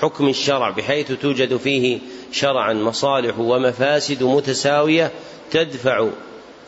حكم 0.00 0.28
الشرع 0.28 0.70
بحيث 0.70 1.12
توجد 1.12 1.56
فيه 1.56 1.98
شرعا 2.32 2.72
مصالح 2.72 3.38
ومفاسد 3.38 4.22
متساوية 4.22 5.10
تدفع 5.50 6.08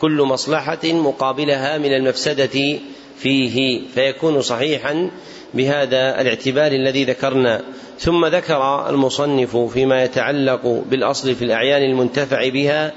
كل 0.00 0.22
مصلحة 0.22 0.78
مقابلها 0.84 1.78
من 1.78 1.94
المفسدة 1.94 2.78
فيه. 3.18 3.80
فيكون 3.94 4.42
صحيحا 4.42 5.10
بهذا 5.54 6.20
الاعتبار 6.20 6.72
الذي 6.72 7.04
ذكرنا. 7.04 7.62
ثم 7.98 8.26
ذكر 8.26 8.88
المصنف 8.90 9.56
فيما 9.56 10.04
يتعلق 10.04 10.84
بالأصل 10.90 11.34
في 11.34 11.44
الأعيان 11.44 11.82
المنتفع 11.82 12.48
بها 12.48 12.92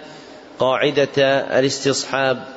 قاعدة 0.59 1.21
الاستصحاب. 1.59 2.47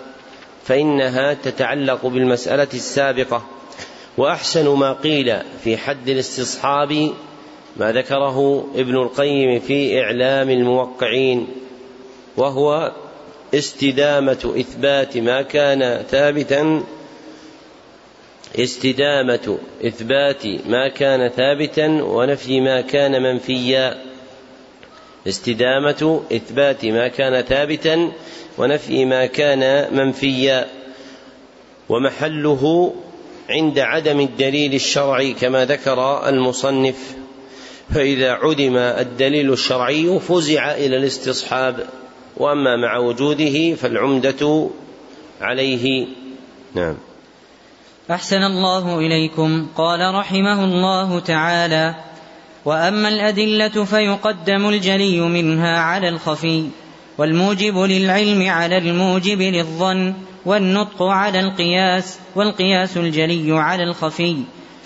فإنها 0.66 1.34
تتعلق 1.34 2.06
بالمسألة 2.06 2.68
السابقة. 2.74 3.46
وأحسن 4.18 4.68
ما 4.68 4.92
قيل 4.92 5.36
في 5.64 5.76
حد 5.76 6.08
الاستصحاب 6.08 7.12
ما 7.76 7.92
ذكره 7.92 8.68
ابن 8.74 8.96
القيم 8.96 9.60
في 9.60 10.00
إعلام 10.00 10.50
الموقعين 10.50 11.48
وهو 12.36 12.92
استدامة 13.54 14.54
إثبات 14.60 15.16
ما 15.16 15.42
كان 15.42 16.02
ثابتا 16.02 16.82
استدامة 18.58 19.58
إثبات 19.86 20.46
ما 20.66 20.88
كان 20.88 21.28
ثابتا 21.28 21.86
ونفي 21.86 22.60
ما 22.60 22.80
كان 22.80 23.22
منفيا. 23.22 24.15
استدامة 25.28 26.22
إثبات 26.32 26.84
ما 26.84 27.08
كان 27.08 27.42
ثابتا 27.42 28.12
ونفي 28.58 29.04
ما 29.04 29.26
كان 29.26 29.94
منفيا 29.96 30.66
ومحله 31.88 32.94
عند 33.48 33.78
عدم 33.78 34.20
الدليل 34.20 34.74
الشرعي 34.74 35.32
كما 35.32 35.64
ذكر 35.64 36.28
المصنف. 36.28 37.16
فإذا 37.94 38.32
عدم 38.32 38.76
الدليل 38.76 39.52
الشرعي 39.52 40.20
فزع 40.20 40.74
إلى 40.74 40.96
الاستصحاب 40.96 41.86
وأما 42.36 42.76
مع 42.76 42.98
وجوده 42.98 43.74
فالعمدة 43.74 44.70
عليه. 45.40 46.06
نعم. 46.74 46.96
أحسن 48.10 48.42
الله 48.42 48.98
إليكم. 48.98 49.66
قال 49.76 50.14
رحمه 50.14 50.64
الله 50.64 51.20
تعالى 51.20 51.94
وأما 52.66 53.08
الأدلة 53.08 53.84
فيقدم 53.84 54.68
الجلي 54.68 55.20
منها 55.20 55.78
على 55.78 56.08
الخفي 56.08 56.68
والموجب 57.18 57.78
للعلم 57.78 58.48
على 58.48 58.78
الموجب 58.78 59.40
للظن 59.40 60.14
والنطق 60.46 61.02
على 61.02 61.40
القياس 61.40 62.18
والقياس 62.34 62.96
الجلي 62.96 63.58
على 63.58 63.82
الخفي. 63.82 64.36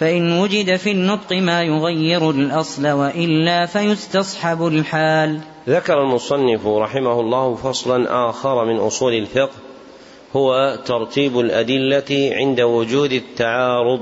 فإن 0.00 0.38
وجد 0.38 0.76
في 0.76 0.90
النطق 0.90 1.32
ما 1.32 1.62
يغير 1.62 2.30
الأصل 2.30 2.86
وإلا 2.86 3.66
فيستصحب 3.66 4.66
الحال. 4.66 5.40
ذكر 5.68 6.02
المصنف 6.02 6.66
رحمه 6.66 7.20
الله 7.20 7.54
فصلا 7.54 8.30
آخر 8.30 8.64
من 8.64 8.76
أصول 8.76 9.14
الفقه 9.14 9.56
هو 10.36 10.78
ترتيب 10.86 11.40
الأدلة 11.40 12.30
عند 12.36 12.60
وجود 12.60 13.12
التعارض. 13.12 14.00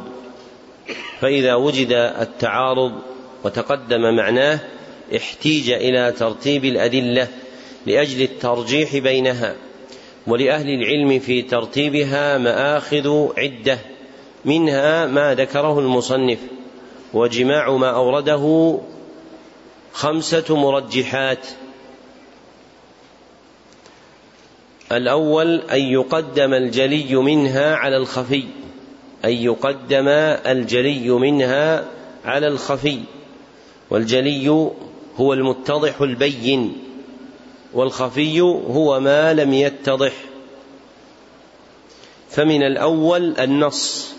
فإذا 1.20 1.54
وجد 1.54 1.92
التعارض 1.92 2.92
وتقدم 3.44 4.16
معناه 4.16 4.60
احتيج 5.16 5.70
إلى 5.70 6.12
ترتيب 6.12 6.64
الأدلة 6.64 7.28
لأجل 7.86 8.22
الترجيح 8.22 8.96
بينها 8.96 9.54
ولأهل 10.26 10.68
العلم 10.68 11.18
في 11.18 11.42
ترتيبها 11.42 12.38
مآخذ 12.38 13.28
عدة 13.38 13.78
منها 14.44 15.06
ما 15.06 15.34
ذكره 15.34 15.78
المصنف 15.78 16.38
وجماع 17.14 17.76
ما 17.76 17.90
أورده 17.90 18.78
خمسة 19.92 20.56
مرجحات. 20.56 21.46
الأول 24.92 25.60
أن 25.60 25.80
يقدم 25.80 26.54
الجلي 26.54 27.14
منها 27.14 27.74
على 27.74 27.96
الخفي 27.96 28.44
أن 29.24 29.32
يقدم 29.32 30.08
الجلي 30.08 31.10
منها 31.10 31.84
على 32.24 32.46
الخفي. 32.46 33.00
والجلي 33.90 34.70
هو 35.16 35.32
المتضح 35.32 36.00
البين 36.00 36.76
والخفي 37.74 38.40
هو 38.40 39.00
ما 39.00 39.34
لم 39.34 39.54
يتضح. 39.54 40.12
فمن 42.30 42.62
الأول 42.62 43.38
النص 43.38 44.14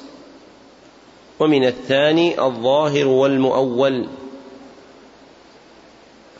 ومن 1.39 1.65
الثاني 1.65 2.41
الظاهر 2.41 3.07
والمؤول. 3.07 4.07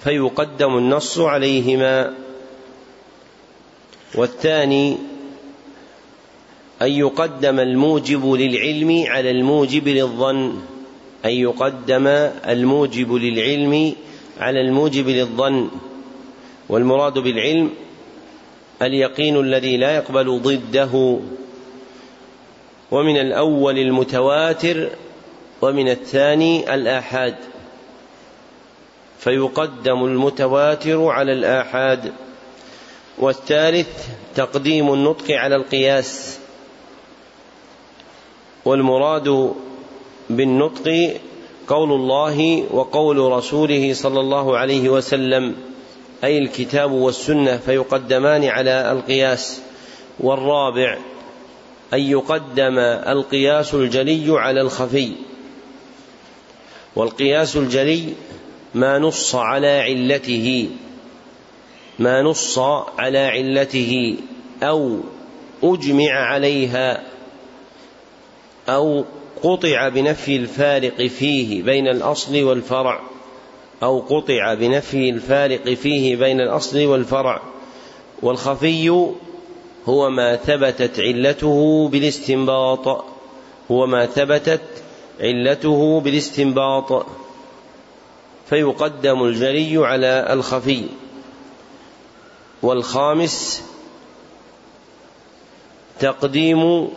فيقدم 0.04 0.78
النص 0.78 1.20
عليهما. 1.20 2.16
والثاني 4.16 4.98
أن 6.82 6.92
يقدم 6.92 7.60
الموجب 7.60 8.34
للعلم 8.34 9.04
على 9.08 9.32
الموجب 9.32 9.88
للظن. 9.88 10.62
أن 11.26 11.32
يقدم 11.32 12.08
الموجب 12.48 13.14
للعلم 13.14 13.96
على 14.40 14.62
الموجب 14.62 15.08
للظن 15.08 15.70
والمراد 16.70 17.14
بالعلم 17.20 17.72
اليقين 18.82 19.40
الذي 19.40 19.78
لا 19.78 19.96
يقبل 19.96 20.40
ضده 20.40 21.20
ومن 22.92 23.18
الأول 23.18 23.78
المتواتر 23.78 24.90
ومن 25.62 25.90
الثاني 25.90 26.74
الآحاد. 26.74 27.36
فيقدم 29.20 30.06
المتواتر 30.06 31.08
على 31.08 31.34
الآحاد 31.34 32.14
والثالث 33.18 34.08
تقديم 34.36 34.94
النطق 34.94 35.32
على 35.32 35.56
القياس. 35.56 36.40
والمراد 38.66 39.54
بالنطق 40.30 41.16
قول 41.68 41.92
الله 41.92 42.66
وقول 42.72 43.18
رسوله 43.18 43.94
صلى 43.94 44.20
الله 44.20 44.58
عليه 44.58 44.90
وسلم 44.90 45.56
أي 46.24 46.38
الكتاب 46.38 46.92
والسنة 46.92 47.58
فيقدمان 47.58 48.46
على 48.46 48.92
القياس. 48.92 49.62
والرابع 50.20 50.98
أن 51.94 52.00
يقدم 52.00 52.80
القياس 52.80 53.74
الجلي 53.74 54.40
على 54.40 54.62
الخفي. 54.62 55.12
والقياس 56.96 57.58
الجلي 57.58 58.14
ما 58.76 59.00
نص 59.00 59.36
على 59.36 59.80
علته 59.80 60.70
ما 62.00 62.22
نص 62.22 62.60
على 62.98 63.20
علته 63.20 64.18
أو 64.64 65.00
أجمع 65.64 66.12
عليها 66.12 67.04
أو 68.70 69.06
قطع 69.44 69.90
بنفي 69.90 70.36
الفارق 70.36 71.08
فيه 71.08 71.64
بين 71.64 71.88
الأصل 71.88 72.44
والفرع. 72.44 73.02
أو 73.84 74.00
قطع 74.00 74.54
بنفي 74.54 75.10
الفارق 75.10 75.74
فيه 75.74 76.16
بين 76.16 76.42
الأصل 76.42 76.86
والفرع. 76.86 77.42
والخفي 78.22 78.90
هو 79.86 80.10
ما 80.10 80.36
ثبتت 80.36 81.00
علته 81.00 81.90
بالاستنباط. 81.92 83.06
هو 83.72 83.86
ما 83.86 84.06
ثبتت 84.06 84.62
علته 85.20 86.00
بالاستنباط. 86.00 87.06
فيقدم 88.50 89.24
الجلي 89.24 89.86
على 89.86 90.28
الخفي. 90.34 90.84
والخامس 92.62 93.64
تقديم 96.00 96.90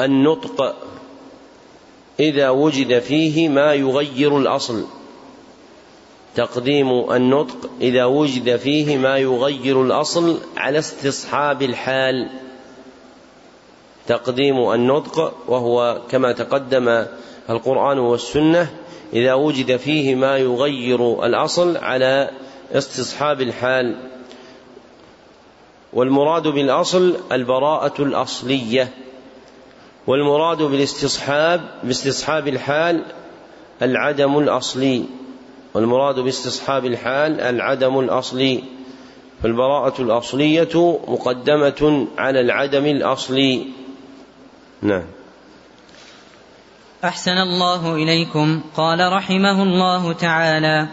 النطق 0.00 0.74
إذا 2.20 2.50
وجد 2.50 2.98
فيه 2.98 3.48
ما 3.48 3.74
يغير 3.74 4.38
الأصل. 4.38 4.84
تقديم 6.34 7.12
النطق 7.12 7.70
إذا 7.80 8.04
وجد 8.04 8.56
فيه 8.56 8.98
ما 8.98 9.18
يغير 9.18 9.82
الأصل 9.82 10.38
على 10.56 10.78
استصحاب 10.78 11.62
الحال. 11.62 12.30
تقديم 14.06 14.72
النطق 14.72 15.34
وهو 15.48 16.00
كما 16.10 16.32
تقدم 16.32 17.06
القرآن 17.50 17.98
والسنة 17.98 18.70
إذا 19.12 19.34
وجد 19.34 19.76
فيه 19.76 20.14
ما 20.14 20.36
يغير 20.36 21.26
الأصل 21.26 21.76
على 21.76 22.30
استصحاب 22.72 23.40
الحال. 23.40 23.96
والمراد 25.92 26.48
بالأصل 26.48 27.16
البراءة 27.32 28.02
الأصلية. 28.02 29.03
والمراد 30.06 30.62
بالاستصحاب 30.62 31.60
باستصحاب 31.82 32.48
الحال 32.48 33.04
العدم 33.82 34.38
الأصلي. 34.38 35.04
والمراد 35.74 36.18
باستصحاب 36.20 36.84
الحال 36.84 37.40
العدم 37.40 37.98
الأصلي. 37.98 38.64
فالبراءة 39.42 40.02
الأصلية 40.02 40.98
مقدمة 41.08 42.06
على 42.18 42.40
العدم 42.40 42.86
الأصلي. 42.86 43.66
نعم. 44.82 45.04
أحسن 47.04 47.38
الله 47.38 47.94
إليكم. 47.94 48.60
قال 48.76 49.12
رحمه 49.12 49.62
الله 49.62 50.12
تعالى 50.12 50.88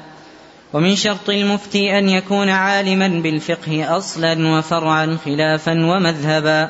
ومن 0.74 0.96
شرط 0.96 1.30
المفتي 1.30 1.98
أن 1.98 2.10
يكون 2.10 2.50
عالما 2.50 3.08
بالفقه 3.08 3.98
أصلا 3.98 4.58
وفرعا 4.58 5.18
خلافا 5.26 5.72
ومذهبا. 5.72 6.70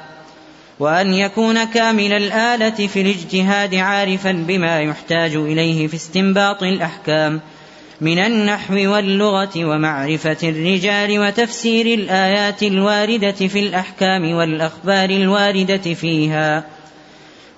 وأن 0.81 1.13
يكون 1.13 1.63
كامل 1.63 2.13
الآلة 2.13 2.87
في 2.87 3.01
الاجتهاد 3.01 3.75
عارفا 3.75 4.31
بما 4.31 4.81
يحتاج 4.81 5.35
إليه 5.35 5.87
في 5.87 5.95
استنباط 5.95 6.63
الأحكام 6.63 7.41
من 8.01 8.19
النحو 8.19 8.73
واللغة 8.73 9.65
ومعرفة 9.65 10.37
الرجال 10.43 11.19
وتفسير 11.19 11.85
الآيات 11.85 12.63
الواردة 12.63 13.31
في 13.31 13.59
الأحكام 13.59 14.31
والأخبار 14.31 15.09
الواردة 15.09 15.93
فيها. 15.93 16.65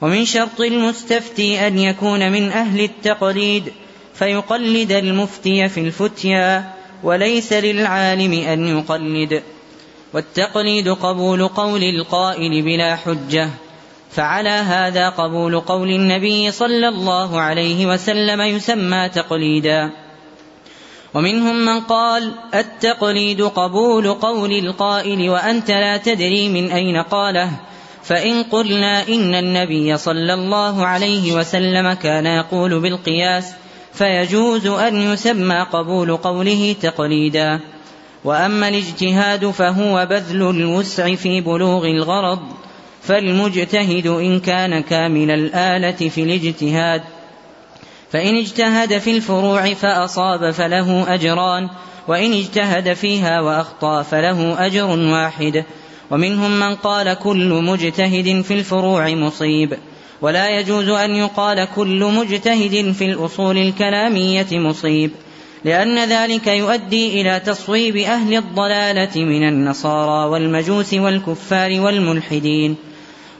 ومن 0.02 0.26
شرط 0.26 0.62
المستفتي 0.62 1.68
أن 1.68 1.80
يكون 1.80 2.32
من 2.32 2.52
أهل 2.52 2.80
التقليد 2.80 3.64
فيقلد 4.14 4.92
المفتي 4.92 5.70
في 5.70 5.80
الفتيا 5.80 6.74
وليس 7.04 7.54
للعالم 7.54 8.34
أن 8.34 8.68
يقلد. 8.68 9.44
والتقليد 10.14 10.90
قبول 10.90 11.48
قول 11.48 11.84
القائل 11.84 12.62
بلا 12.62 12.96
حجة 12.96 13.50
فعلى 14.12 14.50
هذا 14.50 15.10
قبول 15.10 15.60
قول 15.60 15.90
النبي 15.90 16.52
صلى 16.52 16.88
الله 16.88 17.40
عليه 17.40 17.86
وسلم 17.86 18.42
يسمى 18.42 19.10
تقليدا. 19.10 19.92
ومنهم 21.14 21.66
من 21.66 21.80
قال 21.80 22.32
التقليد 22.56 23.42
قبول 23.42 24.14
قول 24.14 24.52
القائل 24.52 25.30
وأنت 25.30 25.72
لا 25.72 25.98
تدري 25.98 26.50
من 26.50 26.72
أين 26.72 26.98
قاله 26.98 27.52
فإن 28.04 28.44
قلنا 28.44 29.08
إن 29.08 29.36
النبي 29.36 29.98
صلى 29.98 30.34
الله 30.34 30.86
عليه 30.86 31.34
وسلم 31.34 31.94
كان 31.94 32.26
يقول 32.26 32.80
بالقياس 32.80 33.54
فيجوز 33.94 34.68
أن 34.68 35.14
يسمى 35.14 35.66
قبول 35.72 36.18
قوله 36.18 36.76
تقليدا. 36.82 37.60
وأما 38.24 38.68
الاجتهاد 38.68 39.46
فهو 39.46 40.08
بذل 40.10 40.50
الوسع 40.50 41.16
في 41.16 41.42
بلوغ 41.42 41.86
الغرض 41.86 42.40
فالمجتهد 43.02 44.08
إن 44.08 44.40
كان 44.40 44.84
كامل 44.84 45.32
الآلة 45.32 46.10
في 46.10 46.24
الاجتهاد. 46.24 47.02
فإن 48.12 48.36
اجتهد 48.36 48.98
في 48.98 49.16
الفروع 49.16 49.74
فأصاب 49.74 50.52
فله 50.52 51.14
أجران 51.14 51.70
وإن 52.08 52.34
اجتهد 52.34 52.94
فيها 52.94 53.42
وأخطأ 53.42 54.02
فله 54.02 54.66
أجر 54.66 54.86
واحد. 54.86 55.66
ومنهم 56.12 56.60
من 56.60 56.76
قال 56.76 57.14
كل 57.14 57.50
مجتهد 57.64 58.42
في 58.42 58.54
الفروع 58.54 59.10
مصيب. 59.10 59.78
ولا 60.22 60.60
يجوز 60.60 60.90
أن 60.90 61.16
يقال 61.16 61.68
كل 61.76 62.04
مجتهد 62.04 62.92
في 62.92 63.06
الأصول 63.06 63.58
الكلامية 63.58 64.48
مصيب. 64.52 65.12
لأن 65.66 66.10
ذلك 66.10 66.48
يؤدي 66.48 67.22
إلى 67.22 67.40
تصويب 67.40 67.96
أهل 67.96 68.38
الضلالة 68.38 69.24
من 69.24 69.48
النصارى 69.48 70.30
والمجوس 70.30 70.94
والكفار 70.94 71.80
والملحدين. 71.82 72.76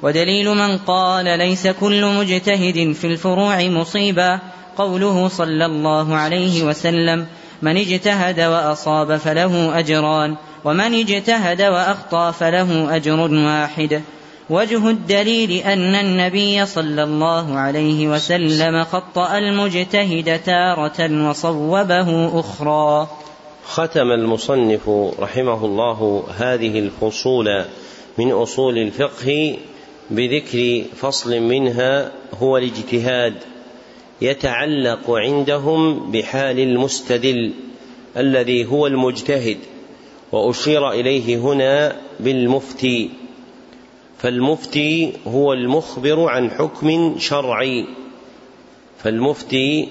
ودليل 0.02 0.50
من 0.50 0.78
قال 0.78 1.26
ليس 1.38 1.68
كل 1.68 2.06
مجتهد 2.06 2.92
في 2.92 3.08
الفروع 3.08 3.64
مصيبا 3.64 4.40
قوله 4.78 5.28
صلى 5.28 5.66
الله 5.66 6.16
عليه 6.16 6.64
وسلم 6.64 7.26
من 7.62 7.78
اجتهد 7.78 8.40
وأصاب 8.40 9.18
فله 9.18 9.80
أجران 9.80 10.36
ومن 10.66 10.94
اجتهد 10.94 11.62
وأخطأ 11.62 12.32
فله 12.32 12.96
أجر 12.96 13.20
واحد. 13.20 14.02
وجه 14.50 14.90
الدليل 14.90 15.52
أن 15.52 15.96
النبي 15.96 16.66
صلى 16.66 17.04
الله 17.04 17.56
عليه 17.56 18.08
وسلم 18.08 18.84
خطأ 18.84 19.38
المجتهد 19.38 20.40
تارة 20.44 21.30
وصوبه 21.30 22.40
أخرى. 22.40 23.08
ختم 23.66 24.12
المصنف 24.12 24.90
رحمه 25.20 25.66
الله 25.66 26.24
هذه 26.38 26.80
الفصول 26.80 27.66
من 28.18 28.32
أصول 28.32 28.78
الفقه 28.78 29.58
بذكر 30.12 30.84
فصل 30.96 31.40
منها 31.40 32.12
هو 32.42 32.58
الاجتهاد 32.58 33.34
يتعلق 34.22 35.12
عندهم 35.12 36.12
بحال 36.12 36.60
المستدل 36.60 37.54
الذي 38.18 38.66
هو 38.66 38.88
المجتهد 38.88 39.58
وأشير 40.32 40.92
إليه 40.92 41.38
هنا 41.38 41.96
بالمفتي. 42.20 43.10
فالمفتي 44.24 45.14
هو 45.28 45.54
المخبر 45.54 46.30
عن 46.30 46.52
حكم 46.52 47.16
شرعي. 47.20 47.86
فالمفتي 49.04 49.90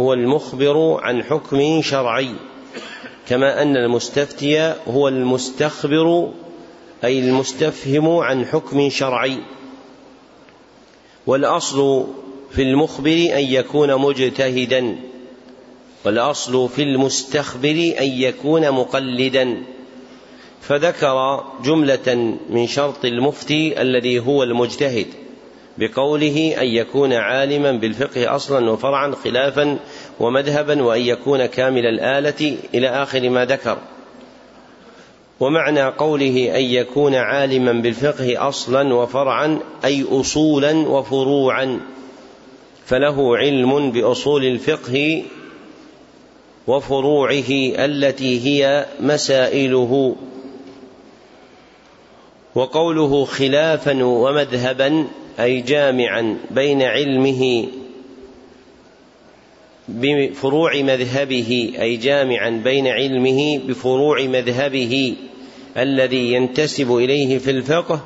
هو 0.00 0.12
المخبر 0.12 1.00
عن 1.02 1.22
حكم 1.22 1.82
شرعي. 1.82 2.34
كما 3.28 3.62
أن 3.62 3.76
المستفتي 3.76 4.74
هو 4.88 5.08
المستخبر 5.08 6.30
أي 7.04 7.18
المستفهم 7.18 8.08
عن 8.08 8.46
حكم 8.46 8.90
شرعي. 8.90 9.38
والأصل 11.26 12.06
في 12.50 12.62
المخبر 12.62 13.10
أن 13.10 13.44
يكون 13.44 13.96
مجتهدا. 13.96 14.96
والأصل 16.04 16.68
في 16.68 16.82
المستخبر 16.82 17.94
أن 18.00 18.08
يكون 18.08 18.70
مقلدا. 18.70 19.62
فذكر 20.60 21.44
جملة 21.64 22.36
من 22.50 22.66
شرط 22.66 23.04
المفتي 23.04 23.82
الذي 23.82 24.18
هو 24.18 24.42
المجتهد 24.42 25.06
بقوله 25.78 26.54
أن 26.60 26.66
يكون 26.66 27.12
عالما 27.12 27.72
بالفقه 27.72 28.36
أصلا 28.36 28.70
وفرعا 28.70 29.14
خلافا 29.24 29.78
ومذهبا 30.20 30.82
وأن 30.82 31.00
يكون 31.00 31.46
كامل 31.46 31.86
الآلة 31.86 32.56
إلى 32.74 32.88
آخر 32.88 33.30
ما 33.30 33.44
ذكر. 33.44 33.78
ومعنى 35.40 35.84
قوله 35.84 36.56
أن 36.56 36.62
يكون 36.62 37.14
عالما 37.14 37.72
بالفقه 37.72 38.48
أصلا 38.48 38.94
وفرعا 38.94 39.58
أي 39.84 40.04
اصولا 40.08 40.72
وفروعا 40.88 41.80
فله 42.86 43.36
علم 43.36 43.90
بأصول 43.90 44.44
الفقه 44.44 45.22
وفروعه 46.66 47.50
التي 47.78 48.40
هي 48.46 48.86
مسائله. 49.00 50.16
وقوله 52.54 53.24
خلافا 53.24 54.04
ومذهبا 54.04 55.06
أي 55.40 55.60
جامعا 55.60 56.36
بين 56.50 56.82
علمه 56.82 57.68
بفروع 59.88 60.76
مذهبه 60.76 61.72
أي 61.80 61.96
جامعا 61.96 62.50
بين 62.50 62.86
علمه 62.86 63.58
بفروع 63.58 64.22
مذهبه 64.22 65.14
الذي 65.76 66.32
ينتسب 66.32 66.96
إليه 66.96 67.38
في 67.38 67.50
الفقه 67.50 68.00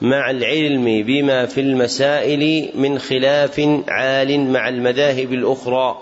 مع 0.00 0.30
العلم 0.30 1.02
بما 1.02 1.46
في 1.46 1.60
المسائل 1.60 2.68
من 2.74 2.98
خلاف 2.98 3.60
عال 3.88 4.40
مع 4.40 4.68
المذاهب 4.68 5.32
الأخرى. 5.32 5.98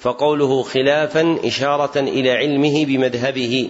فقوله 0.00 0.62
خلافا 0.62 1.38
إشارة 1.44 2.00
إلى 2.00 2.30
علمه 2.30 2.84
بمذهبه. 2.84 3.68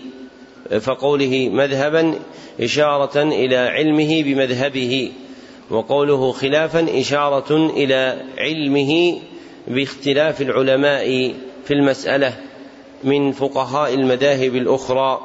فقوله 0.78 1.48
مذهبا 1.52 2.14
إشارة 2.60 3.22
إلى 3.22 3.56
علمه 3.56 4.22
بمذهبه 4.22 5.12
وقوله 5.70 6.32
خلافا 6.32 7.00
إشارة 7.00 7.70
إلى 7.70 8.22
علمه 8.38 9.20
باختلاف 9.68 10.42
العلماء 10.42 11.34
في 11.64 11.74
المسألة 11.74 12.36
من 13.04 13.32
فقهاء 13.32 13.94
المذاهب 13.94 14.56
الأخرى. 14.56 15.20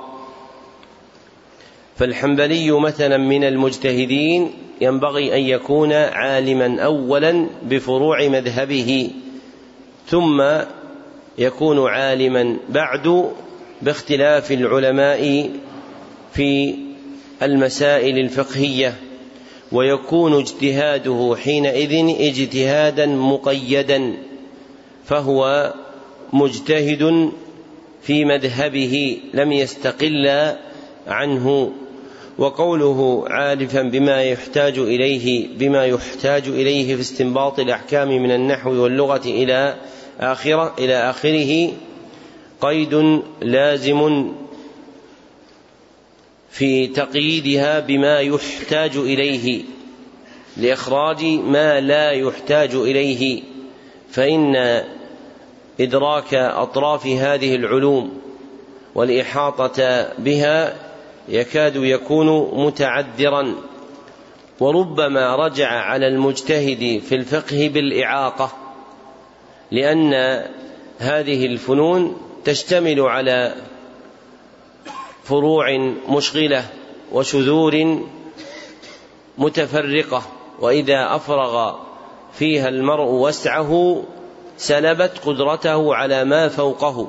فالحنبلي 1.96 2.72
مثلا 2.72 3.18
من 3.18 3.44
المجتهدين 3.44 4.52
ينبغي 4.82 5.36
أن 5.36 5.42
يكون 5.42 5.94
عالما 5.94 6.82
اولا 6.82 7.48
بفروع 7.64 8.28
مذهبه 8.28 9.12
ثم 10.08 10.44
يكون 11.38 11.90
عالما 11.90 12.58
بعد 12.70 13.32
باختلاف 13.82 14.52
العلماء 14.52 15.50
في 16.34 16.76
المسائل 17.44 18.20
الفقهية 18.20 18.96
ويكون 19.72 20.40
اجتهاده 20.40 21.36
حينئذ 21.44 22.16
اجتهادا 22.20 23.06
مقيدا 23.06 24.14
فهو 25.06 25.74
مجتهد 26.34 27.32
في 28.02 28.26
مذهبه 28.26 29.18
لم 29.34 29.52
يستقل 29.52 30.56
عنه. 31.08 31.72
وقوله 32.38 33.24
عارفا 33.28 33.82
بما 33.82 34.24
يحتاج 34.24 34.80
إليه 34.80 35.48
بما 35.58 35.86
يحتاج 35.86 36.48
إليه 36.48 36.96
في 36.96 37.02
استنباط 37.02 37.60
الأحكام 37.60 38.08
من 38.08 38.32
النحو 38.32 38.72
واللغة 38.72 39.22
إلى 39.26 39.76
آخرة 40.20 40.76
إلى 40.80 41.10
آخره 41.10 41.72
قيد 42.62 43.22
لازم 43.42 44.32
في 46.50 46.88
تقييدها 46.88 47.80
بما 47.80 48.20
يحتاج 48.20 48.98
إليه 48.98 49.64
لإخراج 50.58 51.26
ما 51.26 51.80
لا 51.80 52.12
يحتاج 52.12 52.76
إليه 52.76 53.44
فإن 54.10 54.56
إدراك 55.80 56.34
أطراف 56.34 57.08
هذه 57.08 57.56
العلوم 57.56 58.22
والإحاطة 58.96 60.08
بها 60.18 60.76
يكاد 61.30 61.76
يكون 61.76 62.52
متعذرا. 62.66 63.56
وربما 64.60 65.36
رجع 65.36 65.68
على 65.68 66.08
المجتهد 66.08 67.02
في 67.02 67.16
الفقه 67.16 67.70
بالإعاقة 67.74 68.52
لأن 69.72 70.14
هذه 71.00 71.46
الفنون 71.46 72.25
تشتمل 72.46 73.02
على 73.02 73.56
فروع 75.24 75.78
مشغلة 76.10 76.66
وشذور 77.12 78.02
متفرقة 79.38 80.24
وإذا 80.60 81.16
أفرغ 81.16 81.76
فيها 82.34 82.70
المرء 82.70 83.10
وسعه 83.12 84.04
سلبت 84.58 85.12
قدرته 85.26 85.96
على 85.96 86.24
ما 86.24 86.48
فوقه 86.50 87.08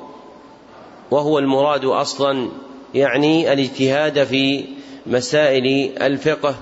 وهو 1.11 1.39
المراد 1.39 1.85
أصلا 1.85 2.49
يعني 2.93 3.53
الاجتهاد 3.53 4.23
في 4.23 4.65
مسائل 5.05 5.97
الفقه. 6.01 6.55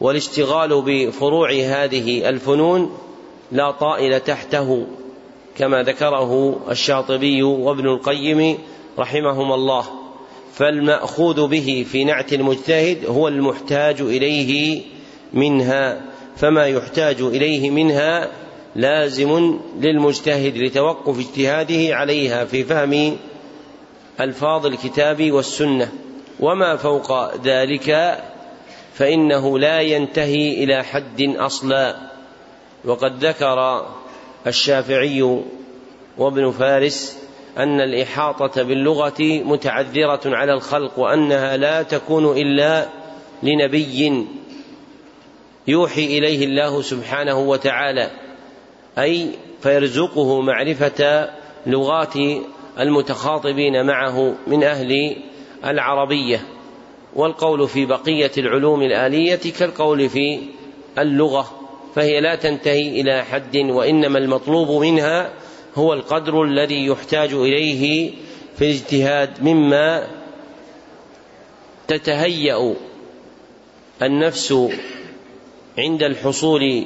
والاشتغال 0.00 0.82
بفروع 0.86 1.52
هذه 1.52 2.28
الفنون 2.28 2.98
لا 3.52 3.70
طائل 3.70 4.20
تحته. 4.20 4.86
كما 5.56 5.82
ذكره 5.82 6.60
الشاطبي 6.70 7.42
وابن 7.42 7.86
القيم 7.86 8.58
رحمهما 8.98 9.54
الله. 9.54 9.84
فالمأخوذ 10.54 11.48
به 11.48 11.86
في 11.92 12.04
نعت 12.04 12.32
المجتهد 12.32 13.06
هو 13.06 13.28
المحتاج 13.28 14.00
إليه 14.00 14.82
منها 15.32 16.02
فما 16.36 16.66
يحتاج 16.66 17.20
إليه 17.20 17.70
منها 17.70 18.30
لازم 18.76 19.58
للمجتهد 19.80 20.56
لتوقف 20.56 21.18
اجتهاده 21.18 21.94
عليها 21.96 22.44
في 22.44 22.64
فهم 22.64 23.16
ألفاظ 24.20 24.66
الكتاب 24.66 25.32
والسنة. 25.32 25.92
وما 26.40 26.76
فوق 26.76 27.36
ذلك 27.36 28.18
فإنه 28.94 29.58
لا 29.58 29.80
ينتهي 29.80 30.64
إلى 30.64 30.84
حد 30.84 31.20
أصلا. 31.20 31.96
وقد 32.84 33.24
ذكر 33.24 33.86
الشافعي 34.46 35.42
وابن 36.18 36.50
فارس 36.50 37.18
أن 37.58 37.80
الإحاطة 37.80 38.62
باللغة 38.62 39.14
متعذرة 39.20 40.20
على 40.36 40.52
الخلق 40.52 40.98
وأنها 40.98 41.56
لا 41.56 41.82
تكون 41.82 42.38
إلا 42.38 42.88
لنبي 43.42 44.26
يوحي 45.68 46.04
إليه 46.18 46.44
الله 46.44 46.82
سبحانه 46.82 47.38
وتعالى 47.38 48.10
أي 48.98 49.30
فيرزقه 49.62 50.40
معرفة 50.40 51.30
لغات 51.66 52.14
المتخاطبين 52.80 53.86
معه 53.86 54.34
من 54.46 54.64
أهل 54.64 55.16
العربية 55.64 56.40
والقول 57.14 57.68
في 57.68 57.86
بقية 57.86 58.30
العلوم 58.38 58.82
الآلية 58.82 59.52
كالقول 59.58 60.08
في 60.08 60.40
اللغة. 60.98 61.65
فهي 61.96 62.20
لا 62.20 62.34
تنتهي 62.34 63.00
إلى 63.00 63.24
حد 63.24 63.56
وإنما 63.56 64.18
المطلوب 64.18 64.82
منها 64.82 65.32
هو 65.74 65.92
القدر 65.92 66.42
الذي 66.42 66.86
يحتاج 66.86 67.32
إليه 67.32 68.12
في 68.58 68.64
الاجتهاد 68.64 69.42
مما 69.42 70.06
تتهيأ 71.88 72.74
النفس 74.02 74.54
عند 75.78 76.02
الحصول 76.02 76.84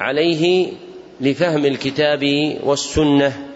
عليه 0.00 0.72
لفهم 1.20 1.66
الكتاب 1.66 2.54
والسنة. 2.64 3.46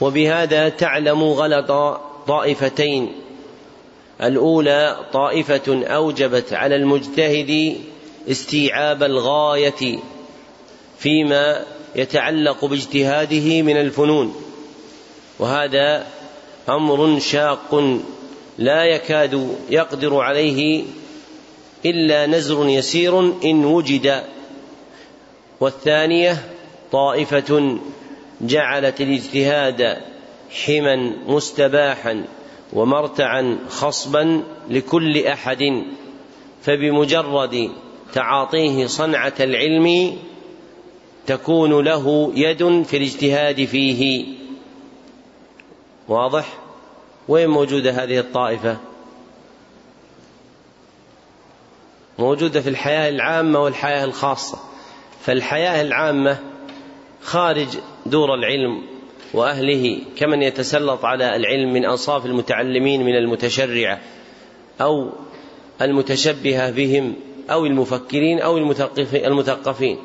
وبهذا 0.00 0.68
تعلم 0.68 1.22
غلط 1.22 2.00
طائفتين. 2.26 3.12
الأولى 4.22 4.96
طائفة 5.12 5.84
أوجبت 5.86 6.52
على 6.52 6.76
المجتهد 6.76 7.76
استيعاب 8.30 9.02
الغاية 9.02 9.98
فيما 10.98 11.64
يتعلق 11.96 12.64
باجتهاده 12.64 13.62
من 13.62 13.76
الفنون. 13.76 14.34
وهذا 15.38 16.06
أمر 16.68 17.18
شاق 17.18 18.00
لا 18.58 18.84
يكاد 18.84 19.56
يقدر 19.70 20.20
عليه 20.20 20.84
إلا 21.84 22.26
نزر 22.26 22.68
يسير 22.68 23.20
إن 23.20 23.64
وجد. 23.64 24.22
والثانية 25.60 26.44
طائفة 26.92 27.78
جعلت 28.40 29.00
الاجتهاد 29.00 29.98
حما 30.50 30.96
مستباحا 31.26 32.24
ومرتعا 32.72 33.58
خصبا 33.68 34.42
لكل 34.70 35.26
أحد. 35.26 35.84
فبمجرد 36.62 37.70
تعاطيه 38.12 38.86
صنعة 38.86 39.34
العلم 39.40 40.16
تكون 41.26 41.84
له 41.84 42.32
يد 42.34 42.82
في 42.82 42.96
الاجتهاد 42.96 43.64
فيه. 43.64 44.26
واضح؟ 46.08 46.58
وين 47.28 47.48
موجودة 47.48 47.90
هذه 47.90 48.18
الطائفة؟ 48.18 48.76
موجودة 52.18 52.60
في 52.60 52.68
الحياة 52.68 53.08
العامة 53.08 53.62
والحياة 53.62 54.04
الخاصة. 54.04 54.58
فالحياة 55.20 55.82
العامة 55.82 56.38
خارج 57.22 57.68
دور 58.06 58.34
العلم 58.34 58.82
وأهله 59.34 59.98
كمن 60.16 60.42
يتسلط 60.42 61.04
على 61.04 61.36
العلم 61.36 61.72
من 61.72 61.84
انصاف 61.84 62.26
المتعلمين 62.26 63.04
من 63.04 63.16
المتشرعة 63.16 64.00
أو 64.80 65.12
المتشبهة 65.82 66.70
بهم. 66.70 67.14
أو 67.50 67.66
المفكرين 67.66 68.40
أو 68.40 68.58
المثقفين. 69.14 69.98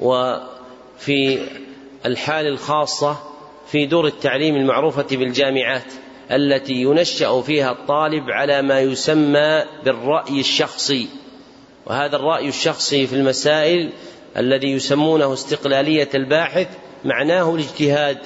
وفي 0.00 1.38
الحال 2.06 2.46
الخاصة 2.46 3.16
في 3.66 3.86
دور 3.86 4.06
التعليم 4.06 4.56
المعروفة 4.56 5.06
بالجامعات 5.10 5.92
التي 6.30 6.74
ينشأ 6.74 7.40
فيها 7.40 7.70
الطالب 7.72 8.30
على 8.30 8.62
ما 8.62 8.80
يسمى 8.80 9.62
بالرأي 9.84 10.40
الشخصي. 10.40 11.08
وهذا 11.86 12.16
الرأي 12.16 12.48
الشخصي 12.48 13.06
في 13.06 13.12
المسائل 13.12 13.90
الذي 14.36 14.72
يسمونه 14.72 15.32
استقلالية 15.32 16.08
الباحث 16.14 16.68
معناه 17.04 17.54
الاجتهاد. 17.54 18.18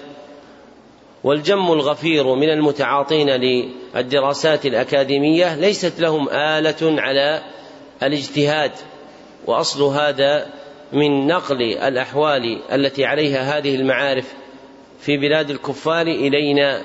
والجم 1.25 1.73
الغفير 1.73 2.35
من 2.35 2.51
المتعاطين 2.51 3.31
للدراسات 3.31 4.67
الأكاديمية 4.67 5.55
ليست 5.55 6.01
لهم 6.01 6.29
آلة 6.29 7.01
على 7.01 7.43
الاجتهاد 8.03 8.73
وأصل 9.47 9.83
هذا 9.83 10.47
من 10.93 11.27
نقل 11.27 11.63
الأحوال 11.63 12.59
التي 12.73 13.05
عليها 13.05 13.59
هذه 13.59 13.75
المعارف 13.75 14.33
في 15.01 15.17
بلاد 15.17 15.51
الكفار 15.51 16.07
إلينا. 16.07 16.83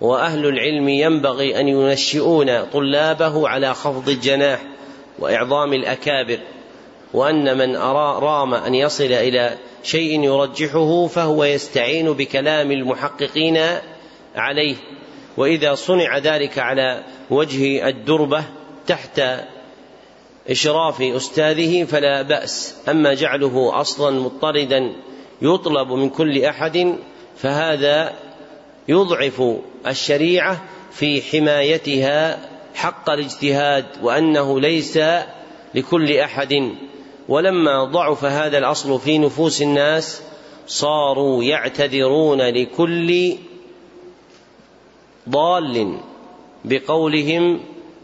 وأهل 0.00 0.46
العلم 0.46 0.88
ينبغي 0.88 1.60
أن 1.60 1.68
ينشئون 1.68 2.64
طلابه 2.64 3.48
على 3.48 3.74
خفض 3.74 4.08
الجناح 4.08 4.62
وإعظام 5.18 5.72
الأكابر 5.72 6.38
وأن 7.14 7.58
من 7.58 7.76
أرى 7.76 8.18
رام 8.22 8.54
أن 8.54 8.74
يصل 8.74 9.04
إلى 9.04 9.58
شيء 9.82 10.24
يرجحه 10.24 11.06
فهو 11.06 11.44
يستعين 11.44 12.12
بكلام 12.12 12.70
المحققين 12.70 13.58
عليه. 14.36 14.76
وإذا 15.36 15.74
صنع 15.74 16.18
ذلك 16.18 16.58
على 16.58 17.02
وجه 17.30 17.88
الدربة 17.88 18.44
تحت 18.86 19.20
إشراف 20.48 21.02
أستاذه 21.02 21.84
فلا 21.84 22.22
بأس 22.22 22.76
أما 22.88 23.14
جعله 23.14 23.80
أصلا 23.80 24.20
مضطردا 24.20 24.92
يطلب 25.42 25.92
من 25.92 26.08
كل 26.08 26.44
أحد 26.44 26.96
فهذا 27.36 28.12
يضعف 28.88 29.42
الشريعة 29.86 30.64
في 30.92 31.22
حمايتها 31.22 32.48
حق 32.74 33.10
الاجتهاد 33.10 33.84
وأنه 34.02 34.60
ليس 34.60 34.98
لكل 35.74 36.16
أحد. 36.16 36.74
ولما 37.28 37.84
ضعف 37.84 38.24
هذا 38.24 38.58
الأصل 38.58 39.00
في 39.00 39.18
نفوس 39.18 39.62
الناس 39.62 40.22
صاروا 40.66 41.44
يعتذرون 41.44 42.42
لكل 42.42 43.36
ضال 45.28 45.98
بقولهم 46.64 47.60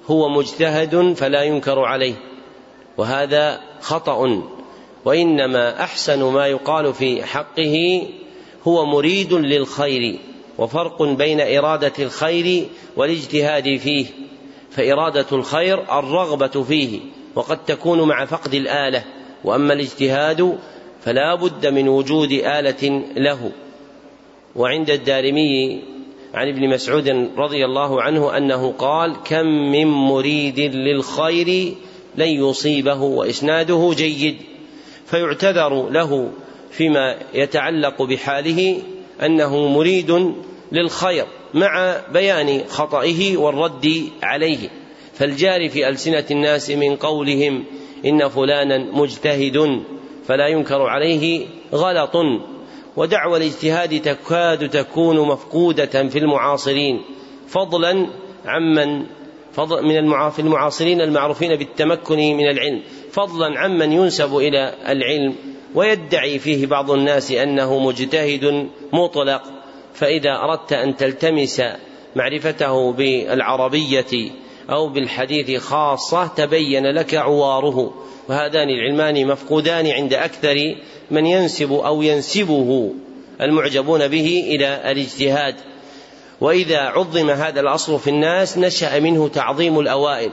هو 0.07 0.29
مجتهد 0.29 1.13
فلا 1.13 1.43
ينكر 1.43 1.79
عليه. 1.79 2.15
وهذا 2.97 3.61
خطأ. 3.81 4.43
وإنما 5.05 5.83
أحسن 5.83 6.23
ما 6.23 6.47
يقال 6.47 6.95
في 6.95 7.25
حقه 7.25 8.07
هو 8.69 8.87
مريد 8.87 9.33
للخير 9.33 10.19
وفرق 10.59 11.03
بين 11.03 11.41
إرادة 11.41 11.93
الخير 11.99 12.67
والاجتهاد 12.97 13.77
فيه. 13.77 14.07
فإرادة 14.71 15.27
الخير 15.33 15.99
الرغبة 15.99 16.63
فيه 16.63 17.01
وقد 17.35 17.65
تكون 17.65 18.09
مع 18.09 18.25
فقد 18.25 18.55
الآلة. 18.55 19.05
وأما 19.45 19.73
الاجتهاد 19.73 20.59
فلا 21.05 21.35
بد 21.35 21.67
من 21.67 21.89
وجود 21.89 22.33
آلة 22.33 23.03
له. 23.17 23.53
وعند 24.57 24.91
الدارمي 24.91 25.83
عن 26.35 26.49
ابن 26.49 26.69
مسعود 26.69 27.09
رضي 27.37 27.65
الله 27.65 28.03
عنه 28.03 28.37
أنه 28.37 28.73
قال 28.79 29.17
كم 29.25 29.47
من 29.47 29.87
مريد 29.87 30.61
للخير 30.61 31.75
لن 32.17 32.29
يصيبه 32.29 33.01
وإسناده 33.01 33.91
جيد 33.97 34.37
فيعتذر 35.07 35.91
له 35.91 36.31
فيما 36.71 37.19
يتعلق 37.35 38.03
بحاله 38.03 38.83
أنه 39.23 39.69
مريد 39.69 40.35
للخير 40.73 41.27
مع 41.55 42.01
بيان 42.13 42.65
خطئه 42.69 43.37
والرد 43.37 44.03
عليه. 44.23 44.69
فالجاري 45.15 45.69
في 45.69 45.89
ألسنة 45.89 46.25
الناس 46.31 46.71
من 46.71 46.97
قولهم 46.97 47.65
إن 48.07 48.29
فلانا 48.29 48.79
مجتهد 48.79 49.83
فلا 50.27 50.49
ينكر 50.49 50.83
عليه 50.83 51.47
غلط 51.75 52.17
ودعوى 52.97 53.39
الاجتهاد 53.39 54.03
تكاد 54.03 54.69
تكون 54.69 55.29
مفقودة 55.29 56.09
في 56.09 56.19
المعاصرين 56.19 57.03
فضلا 57.49 58.07
عمن 58.47 59.07
من 59.59 59.97
المعاصرين 60.39 61.01
المعروفين 61.01 61.57
بالتمكن 61.57 62.17
من 62.17 62.49
العلم. 62.49 62.83
فضلا 63.13 63.61
عمن 63.61 63.93
ينسب 63.93 64.37
إلى 64.37 64.75
العلم 64.89 65.35
ويدعي 65.75 66.39
فيه 66.39 66.67
بعض 66.67 66.91
الناس 66.91 67.33
أنه 67.33 67.79
مجتهد 67.79 68.69
مطلق. 68.93 69.43
فإذا 69.95 70.31
أردت 70.31 70.73
أن 70.73 70.97
تلتمس 70.97 71.63
معرفته 72.17 72.93
بالعربية 72.93 74.31
أو 74.71 74.89
بالحديث 74.89 75.63
خاصة 75.63 76.27
تبين 76.27 76.87
لك 76.87 77.15
عواره. 77.15 77.95
وهذان 78.29 78.69
العلمان 78.69 79.27
مفقودان 79.27 79.87
عند 79.87 80.15
أكثر 80.15 80.57
من 81.11 81.27
ينسب 81.27 81.73
أو 81.73 82.03
ينسبه 82.03 82.93
المعجبون 83.41 84.09
به 84.09 84.45
إلى 84.47 84.93
الاجتهاد. 84.93 85.55
وإذا 86.41 86.79
عظم 86.79 87.31
هذا 87.31 87.61
الأصل 87.61 87.99
في 87.99 88.11
الناس 88.11 88.59
نشأ 88.59 88.99
منه 88.99 89.29
تعظيم 89.29 89.79
الأوائل 89.79 90.31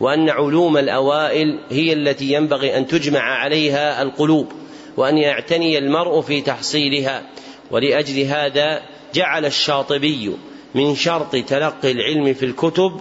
وأن 0.00 0.30
علوم 0.30 0.76
الأوائل 0.76 1.60
هي 1.70 1.92
التي 1.92 2.32
ينبغي 2.32 2.76
أن 2.76 2.86
تجمع 2.86 3.20
عليها 3.20 4.02
القلوب 4.02 4.52
وأن 4.96 5.18
يعتني 5.18 5.78
المرء 5.78 6.20
في 6.20 6.40
تحصيلها. 6.40 7.22
ولأجل 7.70 8.22
هذا 8.22 8.82
جعل 9.14 9.46
الشاطبي 9.46 10.36
من 10.74 10.94
شرط 10.94 11.36
تلقي 11.36 11.90
العلم 11.90 12.34
في 12.34 12.44
الكتب 12.44 13.00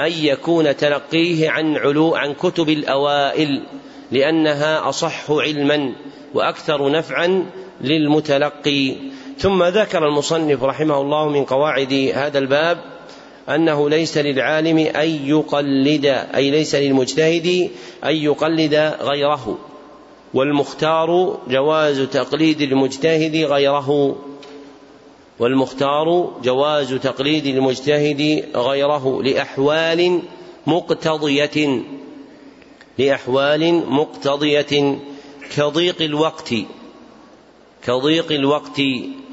أن 0.00 0.12
يكون 0.12 0.76
تلقيه 0.76 1.50
عن 1.50 1.76
علو 1.76 2.14
عن 2.14 2.34
كتب 2.34 2.68
الأوائل 2.68 3.62
لأنها 4.12 4.88
أصح 4.88 5.30
علما 5.30 5.92
وأكثر 6.34 6.90
نفعا 6.90 7.46
للمتلقي. 7.80 8.94
ثم 9.38 9.64
ذكر 9.64 10.08
المصنف 10.08 10.62
رحمه 10.64 11.00
الله 11.00 11.28
من 11.28 11.44
قواعد 11.44 11.92
هذا 12.14 12.38
الباب 12.38 12.78
أنه 13.48 13.90
ليس 13.90 14.18
للعالم 14.18 14.78
أن 14.78 15.08
يقلد 15.08 16.06
أي 16.34 16.50
ليس 16.50 16.74
للمجتهد 16.74 17.70
أن 18.04 18.16
يقلد 18.16 18.74
غيره 19.00 19.58
والمختار 20.34 21.38
جواز 21.48 22.00
تقليد 22.00 22.60
المجتهد 22.60 23.36
غيره 23.36 24.16
والمختار 25.38 26.32
جواز 26.42 26.94
تقليد 26.94 27.46
المجتهد 27.46 28.44
غيره 28.56 29.22
لأحوال 29.22 30.20
مقتضية 30.66 31.82
لأحوال 32.98 33.90
مقتضية 33.90 34.98
كضيق 35.56 36.02
الوقت. 36.02 36.54
كضيق 37.86 38.32
الوقت 38.32 38.80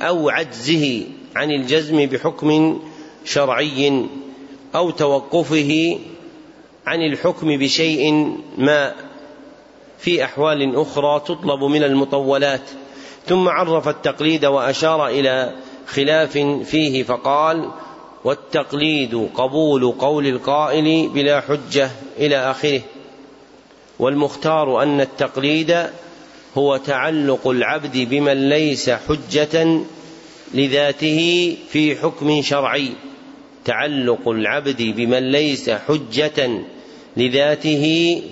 أو 0.02 0.30
عجزه 0.30 1.04
عن 1.36 1.52
الجزم 1.52 2.06
بحكم 2.06 2.80
شرعي 3.26 4.06
أو 4.76 4.90
توقفه 4.90 6.00
عن 6.88 7.02
الحكم 7.02 7.58
بشيء 7.58 8.36
ما 8.58 8.94
في 10.00 10.24
أحوال 10.24 10.76
أخرى 10.76 11.20
تطلب 11.20 11.64
من 11.64 11.84
المطولات. 11.84 12.70
ثم 13.26 13.48
عرف 13.48 13.88
التقليد 13.88 14.46
وأشار 14.46 15.08
إلى 15.08 15.56
خلاف 15.88 16.38
فيه 16.64 17.04
فقال 17.04 17.72
والتقليد 18.24 19.30
قبول 19.36 19.92
قول 19.92 20.28
القائل 20.28 21.10
بلا 21.10 21.42
حجة 21.42 21.90
إلى 22.18 22.36
آخره. 22.52 22.82
والمختار 24.00 24.84
أن 24.84 25.02
التقليد 25.02 25.88
هو 26.58 26.78
تعلق 26.78 27.48
العبد 27.48 27.98
بمن 27.98 28.50
ليس 28.50 28.90
حجة 28.90 29.80
لذاته 30.54 31.58
في 31.70 31.96
حكم 31.96 32.42
شرعي. 32.42 32.90
تعلق 33.66 34.30
العبد 34.30 34.82
بمن 34.82 35.32
ليس 35.32 35.70
حجة 35.70 36.62
لذاته 37.18 37.84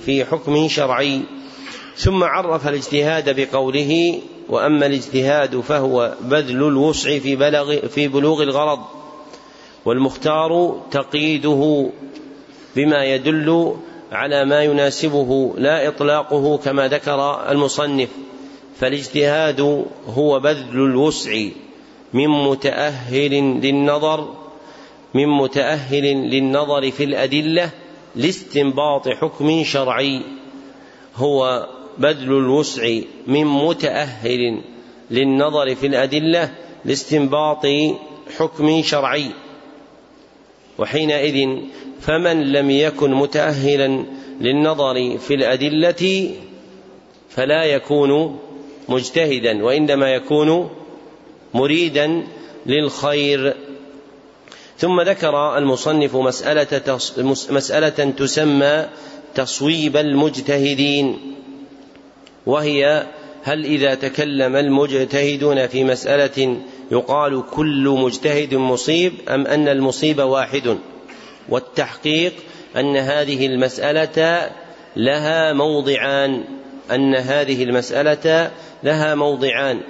في 0.05 0.25
حكم 0.25 0.67
شرعي. 0.67 1.21
ثم 1.97 2.23
عرف 2.23 2.67
الاجتهاد 2.67 3.39
بقوله 3.39 4.19
وأما 4.49 4.85
الاجتهاد 4.85 5.59
فهو 5.59 6.15
بذل 6.21 6.67
الوسع 6.67 7.19
في 7.19 7.35
بلغ 7.35 7.87
في 7.87 8.07
بلوغ 8.07 8.43
الغرض. 8.43 8.79
والمختار 9.85 10.81
تقييده 10.91 11.89
بما 12.75 13.05
يدل 13.05 13.75
على 14.13 14.45
ما 14.45 14.63
يناسبه 14.63 15.53
لا 15.57 15.87
إطلاقه 15.87 16.57
كما 16.57 16.87
ذكر 16.87 17.51
المصنف. 17.51 18.09
فالاجتهاد 18.75 19.85
هو 20.07 20.39
بذل 20.39 20.75
الوسع 20.75 21.45
من 22.13 22.27
متأهل 22.27 23.31
للنظر 23.61 24.33
من 25.13 25.27
متأهل 25.27 26.03
للنظر 26.03 26.91
في 26.91 27.03
الأدلة 27.03 27.69
لاستنباط 28.15 29.09
حكم 29.09 29.63
شرعي. 29.63 30.21
هو 31.15 31.67
بذل 31.97 32.27
الوسع 32.27 32.99
من 33.27 33.45
متأهل 33.45 34.61
للنظر 35.11 35.75
في 35.75 35.87
الأدلة 35.87 36.51
لاستنباط 36.85 37.65
حكم 38.37 38.81
شرعي. 38.81 39.31
وحينئذ 40.77 41.47
فمن 42.01 42.51
لم 42.51 42.69
يكن 42.69 43.11
متأهلا 43.13 44.05
للنظر 44.41 45.17
في 45.17 45.33
الأدلة 45.33 46.31
فلا 47.29 47.63
يكون 47.63 48.39
مجتهدا 48.89 49.63
وإنما 49.63 50.09
يكون 50.13 50.69
مريدا 51.53 52.23
للخير. 52.65 53.53
ثم 54.77 55.01
ذكر 55.01 55.57
المصنف 55.57 56.15
مسألة 56.15 56.99
مسألة 57.49 58.11
تسمى 58.17 58.85
تصويب 59.35 59.97
المجتهدين 59.97 61.17
وهي 62.45 63.07
هل 63.43 63.65
إذا 63.65 63.95
تكلم 63.95 64.55
المجتهدون 64.55 65.67
في 65.67 65.83
مسألة 65.83 66.57
يقال 66.93 67.43
كل 67.51 67.89
مجتهد 67.89 68.55
مصيب 68.55 69.13
أم 69.29 69.47
أن 69.47 69.67
المصيب 69.67 70.19
واحد؟ 70.19 70.77
والتحقيق 71.49 72.33
أن 72.75 72.97
هذه 72.97 73.45
المسألة 73.45 74.49
لها 74.95 75.53
موضعان 75.53 76.43
أن 76.91 77.15
هذه 77.15 77.63
المسألة 77.63 78.51
لها 78.83 79.15
موضعان. 79.15 79.81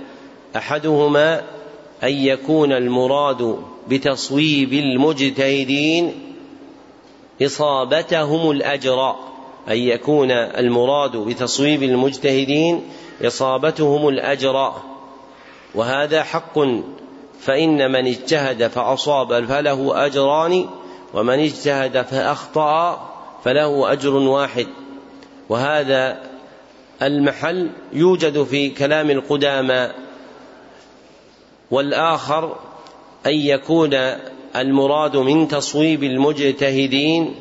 أحدهما 0.56 1.41
أن 2.04 2.14
يكون 2.14 2.72
المراد 2.72 3.58
بتصويب 3.89 4.74
المجتهدين 4.74 6.14
إصابتهم 7.41 8.51
الأجر 8.51 9.16
أن 9.70 9.78
يكون 9.78 10.32
المراد 10.32 11.18
بتصويب 11.18 11.84
المجتهدين 11.84 12.82
إصابتهم 13.22 14.08
الأجر. 14.08 14.74
وهذا 15.76 16.24
حق 16.24 16.60
فإن 17.40 17.92
من 17.92 18.08
اجتهد 18.08 18.68
فأصاب 18.68 19.46
فله 19.46 20.06
أجران 20.06 20.70
ومن 21.14 21.40
اجتهد 21.40 22.02
فأخطأ 22.02 23.10
فله 23.44 23.92
أجر 23.92 24.14
واحد. 24.14 24.68
وهذا 25.50 26.22
المحل 27.02 27.70
يوجد 27.94 28.44
في 28.44 28.70
كلام 28.70 29.10
القدامى 29.10 29.90
والآخر 31.72 32.56
أن 33.26 33.34
يكون 33.34 33.94
المراد 34.56 35.18
من 35.18 35.48
تصويب 35.48 36.04
المجتهدين 36.04 37.36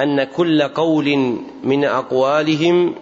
أن 0.00 0.24
كل 0.24 0.62
قول 0.62 1.38
من 1.62 1.84
أقوالهم 1.84 2.94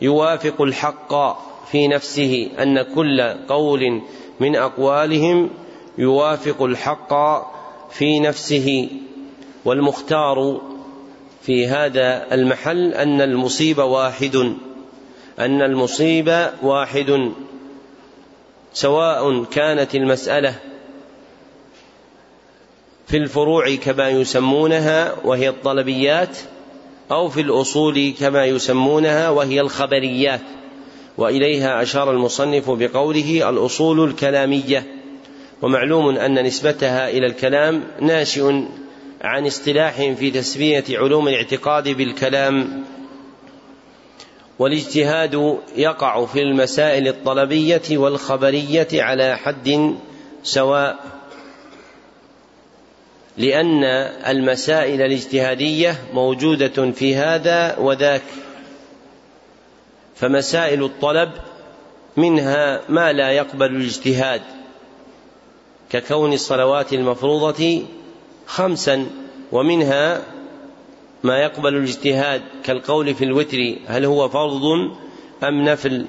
يوافق 0.00 0.62
الحق. 0.62 1.38
في 1.70 1.88
نفسه 1.88 2.50
أن 2.58 2.82
كل 2.82 3.20
قول 3.48 4.02
من 4.40 4.56
أقوالهم 4.56 5.50
يوافق 5.98 6.62
الحق 6.62 7.12
في 7.90 8.20
نفسه. 8.20 8.88
والمختار 9.64 10.60
في 11.42 11.66
هذا 11.66 12.34
المحل 12.34 12.94
أن 12.94 13.20
المصيب 13.20 13.78
واحد 13.78 14.36
أن 15.38 15.62
المصيب 15.62 16.48
واحد. 16.62 17.32
سواء 18.72 19.44
كانت 19.44 19.94
المسألة 19.94 20.54
في 23.06 23.16
الفروع 23.16 23.74
كما 23.74 24.08
يسمونها 24.08 25.14
وهي 25.24 25.48
الطلبيات 25.48 26.38
أو 27.10 27.28
في 27.28 27.40
الأصول 27.40 28.14
كما 28.20 28.44
يسمونها 28.44 29.30
وهي 29.30 29.60
الخبريات. 29.60 30.40
وإليها 31.18 31.82
أشار 31.82 32.10
المصنف 32.10 32.70
بقوله 32.70 33.50
الأصول 33.50 34.04
الكلامية. 34.04 34.86
ومعلوم 35.62 36.16
أن 36.16 36.44
نسبتها 36.44 37.08
إلى 37.08 37.26
الكلام 37.26 37.84
ناشئ 38.00 38.62
عن 39.20 39.46
اصطلاح 39.46 40.12
في 40.12 40.30
تسمية 40.30 40.84
علوم 40.90 41.28
الاعتقاد 41.28 41.88
بالكلام. 41.88 42.84
والاجتهاد 44.58 45.58
يقع 45.76 46.24
في 46.26 46.42
المسائل 46.42 47.08
الطلبية 47.08 47.82
والخبرية 47.90 48.88
على 48.92 49.36
حد 49.36 49.94
سواء 50.42 50.98
لأن 53.36 53.84
المسائل 54.26 55.02
الاجتهادية 55.02 55.96
موجودة 56.14 56.92
في 56.92 57.16
هذا 57.16 57.76
وذاك. 57.78 58.22
فمسائل 60.20 60.84
الطلب 60.84 61.30
منها 62.16 62.80
ما 62.88 63.12
لا 63.12 63.30
يقبل 63.30 63.66
الاجتهاد 63.66 64.42
ككون 65.90 66.32
الصلوات 66.32 66.92
المفروضة 66.92 67.82
خمسا 68.46 69.06
ومنها 69.52 70.22
ما 71.22 71.38
يقبل 71.38 71.76
الاجتهاد 71.76 72.42
كالقول 72.64 73.14
في 73.14 73.24
الوتر 73.24 73.58
هل 73.86 74.04
هو 74.04 74.28
فرض 74.28 74.62
أم 75.42 75.64
نفل؟ 75.64 76.06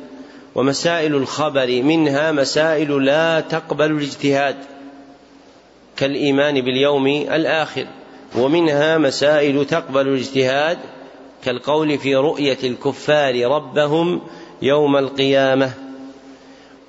ومسائل 0.56 1.16
الخبر 1.16 1.82
منها 1.82 2.32
مسائل 2.32 3.06
لا 3.06 3.40
تقبل 3.40 3.92
الاجتهاد 3.92 4.56
كالإيمان 5.98 6.62
باليوم 6.62 7.08
الآخر 7.08 7.88
ومنها 8.38 8.98
مسائل 8.98 9.66
تقبل 9.66 10.08
الاجتهاد 10.08 10.78
كالقول 11.44 11.98
في 11.98 12.16
رؤية 12.16 12.58
الكفار 12.64 13.52
ربهم 13.52 14.22
يوم 14.62 14.98
القيامة. 14.98 15.72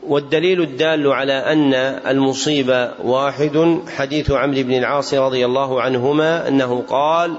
والدليل 0.06 0.62
الدال 0.62 1.12
على 1.12 1.32
أن 1.32 1.74
المصيبة 2.06 2.90
واحد 3.04 3.80
حديث 3.96 4.30
عمرو 4.30 4.62
بن 4.62 4.72
العاص 4.72 5.14
رضي 5.14 5.44
الله 5.44 5.82
عنهما 5.82 6.48
أنه 6.48 6.84
قال 6.88 7.36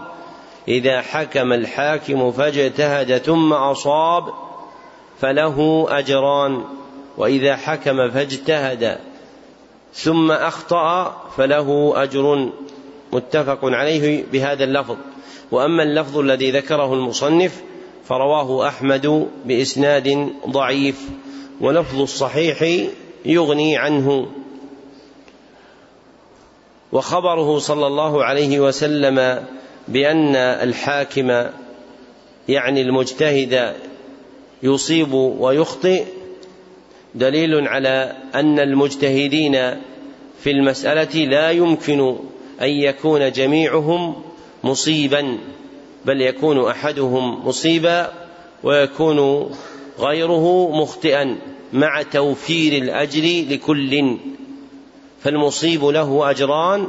إذا 0.68 1.02
حكم 1.02 1.54
الحاكم 1.54 2.32
فاجتهد 2.32 3.18
ثم 3.18 3.54
أصاب 3.54 4.24
فله 5.22 5.88
أجران 5.90 6.64
وإذا 7.18 7.56
حكم 7.56 8.10
فاجتهد 8.10 8.98
ثم 9.94 10.32
أخطأ 10.32 11.18
فله 11.38 11.94
أجر. 11.96 12.50
متفق 13.14 13.60
عليه 13.64 14.24
بهذا 14.32 14.64
اللفظ. 14.64 14.96
وأما 15.52 15.84
اللفظ 15.84 16.18
الذي 16.18 16.52
ذكره 16.52 16.94
المصنف 16.94 17.62
فرواه 18.06 18.68
أحمد 18.68 19.28
بإسناد 19.46 20.30
ضعيف 20.48 21.10
ولفظ 21.62 22.02
الصحيح 22.02 22.88
يغني 23.26 23.78
عنه. 23.78 24.28
وخبره 26.92 27.60
صلى 27.60 27.88
الله 27.88 28.24
عليه 28.24 28.60
وسلم 28.60 29.46
بأن 29.88 30.36
الحاكم 30.36 31.46
يعني 32.50 32.82
المجتهد 32.82 33.76
يصيب 34.64 35.14
ويخطئ 35.14 36.04
دليل 37.16 37.68
على 37.68 38.16
أن 38.36 38.60
المجتهدين 38.60 39.52
في 40.44 40.52
المسألة 40.52 41.26
لا 41.26 41.52
يمكن 41.52 42.18
أن 42.62 42.70
يكون 42.70 43.32
جميعهم 43.32 44.16
مصيبا 44.64 45.38
بل 46.06 46.22
يكون 46.22 46.70
أحدهم 46.70 47.48
مصيبا 47.48 48.12
ويكون 48.64 49.50
غيره 50.00 50.72
مخطئا 50.82 51.38
مع 51.74 52.02
توفير 52.02 52.84
الأجر 52.84 53.46
لكل. 53.50 54.18
فالمصيب 55.24 55.86
له 55.86 56.30
أجران 56.30 56.88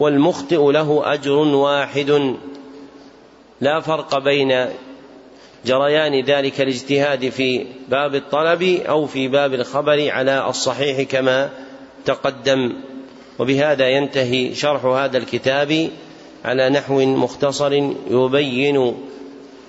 والمخطئ 0.00 0.72
له 0.72 1.14
أجر 1.14 1.32
واحد. 1.36 2.36
لا 3.60 3.80
فرق 3.80 4.18
بين 4.18 4.66
جريان 5.66 6.24
ذلك 6.24 6.60
الاجتهاد 6.60 7.28
في 7.28 7.66
باب 7.88 8.14
الطلب 8.14 8.62
أو 8.62 9.06
في 9.06 9.28
باب 9.28 9.54
الخبر 9.54 10.10
على 10.10 10.48
الصحيح 10.48 11.02
كما 11.02 11.50
تقدم. 12.04 12.72
وبهذا 13.38 13.88
ينتهي 13.88 14.54
شرح 14.54 14.84
هذا 14.84 15.18
الكتاب. 15.18 15.90
على 16.44 16.68
نحو 16.68 17.00
مختصر 17.00 17.72
يبين 18.10 18.94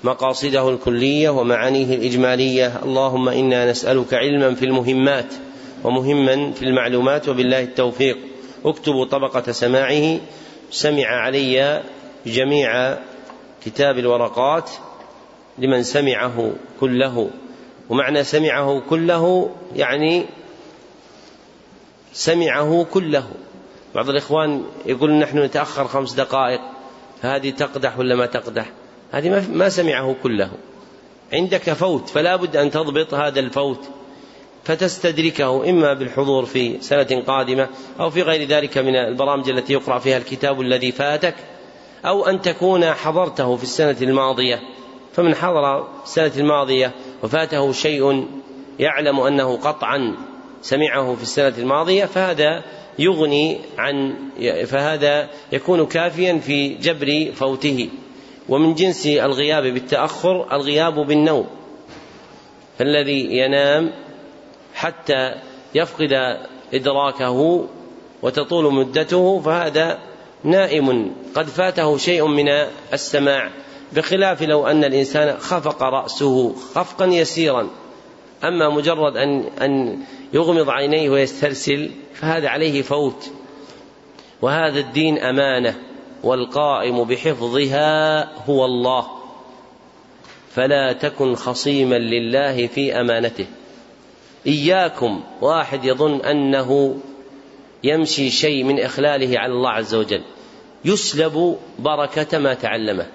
مقاصده 0.03 0.70
الكلية 0.70 1.30
ومعانيه 1.30 1.95
الإجمالية. 1.95 2.80
اللهم 2.84 3.30
إنا 3.30 3.72
نسألك 3.72 4.13
علما 4.13 4.55
في 4.55 4.65
المهمات 4.65 5.34
ومهما 5.84 6.51
في 6.51 6.65
المعلومات 6.65 7.30
وبالله 7.30 7.61
التوفيق. 7.61 8.17
اكتبوا 8.65 9.05
طبقة 9.05 9.51
سماعه. 9.51 10.20
سمع 10.72 11.05
علي 11.05 11.84
جميع 12.26 12.97
كتاب 13.65 13.97
الورقات 13.97 14.70
لمن 15.57 15.84
سمعه 15.84 16.51
كله. 16.80 17.30
ومعنى 17.89 18.24
سمعه 18.24 18.82
كله 18.89 19.49
يعني 19.76 20.26
سمعه 22.13 22.86
كله. 22.91 23.28
بعض 23.95 24.09
الإخوان 24.09 24.63
يقول 24.85 25.11
نحن 25.11 25.37
نتأخر 25.37 25.87
خمس 25.87 26.13
دقائق 26.13 26.61
هذه 27.21 27.49
تقدح 27.49 27.99
ولا 27.99 28.15
ما 28.15 28.25
تقدح؟ 28.25 28.65
هذه 29.11 29.47
ما 29.51 29.69
سمعه 29.69 30.15
كله. 30.23 30.51
عندك 31.33 31.73
فوت 31.73 32.09
فلا 32.09 32.35
بد 32.35 32.57
أن 32.57 32.71
تضبط 32.71 33.13
هذا 33.13 33.39
الفوت 33.39 33.79
فتستدركه 34.63 35.69
إما 35.69 35.93
بالحضور 35.93 36.45
في 36.45 36.81
سنة 36.81 37.23
قادمة 37.27 37.67
أو 37.99 38.09
في 38.09 38.21
غير 38.21 38.47
ذلك 38.47 38.77
من 38.77 38.95
البرامج 38.95 39.49
التي 39.49 39.73
يقرأ 39.73 39.99
فيها 39.99 40.17
الكتاب 40.17 40.61
الذي 40.61 40.91
فاتك 40.91 41.35
أو 42.05 42.25
أن 42.25 42.41
تكون 42.41 42.85
حضرته 42.85 43.55
في 43.55 43.63
السنة 43.63 43.97
الماضية. 44.01 44.59
فمن 45.13 45.35
حضر 45.35 45.87
السنة 46.03 46.31
الماضية 46.37 46.91
وفاته 47.23 47.71
شيء 47.71 48.27
يعلم 48.79 49.19
أنه 49.19 49.57
قطعا 49.57 50.15
سمعه 50.61 51.15
في 51.15 51.23
السنة 51.23 51.53
الماضية 51.57 52.05
فهذا 52.05 52.63
يغني 53.00 53.60
عن 53.78 54.16
فهذا 54.66 55.30
يكون 55.52 55.86
كافيا 55.86 56.38
في 56.38 56.68
جبر 56.68 57.32
فوته. 57.36 57.89
ومن 58.50 58.74
جنس 58.74 59.08
الغياب 59.08 59.64
بالتأخر 59.64 60.54
الغياب 60.54 60.93
بالنوم. 60.93 61.47
فالذي 62.80 63.38
ينام 63.38 63.91
حتى 64.74 65.36
يفقد 65.76 66.38
إدراكه 66.74 67.66
وتطول 68.22 68.74
مدته 68.74 69.39
فهذا 69.39 70.00
نائم. 70.43 71.16
قد 71.36 71.47
فاته 71.47 71.97
شيء 71.97 72.28
من 72.28 72.50
السماع. 72.93 73.50
بخلاف 73.93 74.41
لو 74.43 74.68
أن 74.68 74.84
الإنسان 74.84 75.38
خفق 75.38 75.84
رأسه 75.84 76.56
خفقا 76.56 77.06
يسيرا. 77.06 77.70
أما 78.43 78.70
مجرد 78.70 79.18
أن 79.18 79.43
أن 79.62 80.00
يغمض 80.34 80.69
عينيه 80.69 81.09
ويسترسل 81.09 81.89
فهذا 82.13 82.49
عليه 82.49 82.82
فوت. 82.82 83.32
وهذا 84.41 84.80
الدين 84.80 85.17
أمانة 85.17 85.75
والقائم 86.23 87.03
بحفظها 87.03 88.23
هو 88.45 88.65
الله. 88.65 89.07
فلا 90.51 90.93
تكن 90.93 91.36
خصيما 91.36 91.95
لله 91.95 92.67
في 92.67 93.01
أمانته. 93.01 93.45
إياكم 94.47 95.23
واحد 95.41 95.86
يظن 95.86 96.21
أنه 96.21 96.97
يمشي 97.84 98.30
شيء 98.30 98.63
من 98.63 98.80
إخلاله 98.80 99.39
على 99.39 99.53
الله 99.53 99.69
عز 99.69 99.95
وجل. 99.95 100.21
يسلب 100.86 101.57
بركة 101.80 102.38
ما 102.38 102.53
تعلمه. 102.53 103.05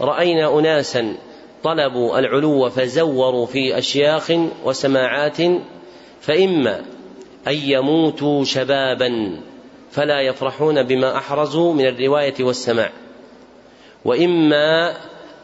رأينا 0.00 0.58
أناسا 0.58 1.16
طلبوا 1.62 2.18
العلو 2.18 2.70
فزوروا 2.70 3.46
في 3.46 3.78
أشياخ 3.78 4.32
وسماعات 4.64 5.38
فإما 6.20 6.84
أن 7.48 7.54
يموتوا 7.54 8.44
شبابا 8.44 9.40
فلا 9.90 10.20
يفرحون 10.20 10.82
بما 10.82 11.16
أحرزوا 11.16 11.74
من 11.74 11.86
الرواية 11.86 12.34
والسماع 12.40 12.92
وإما 14.04 14.96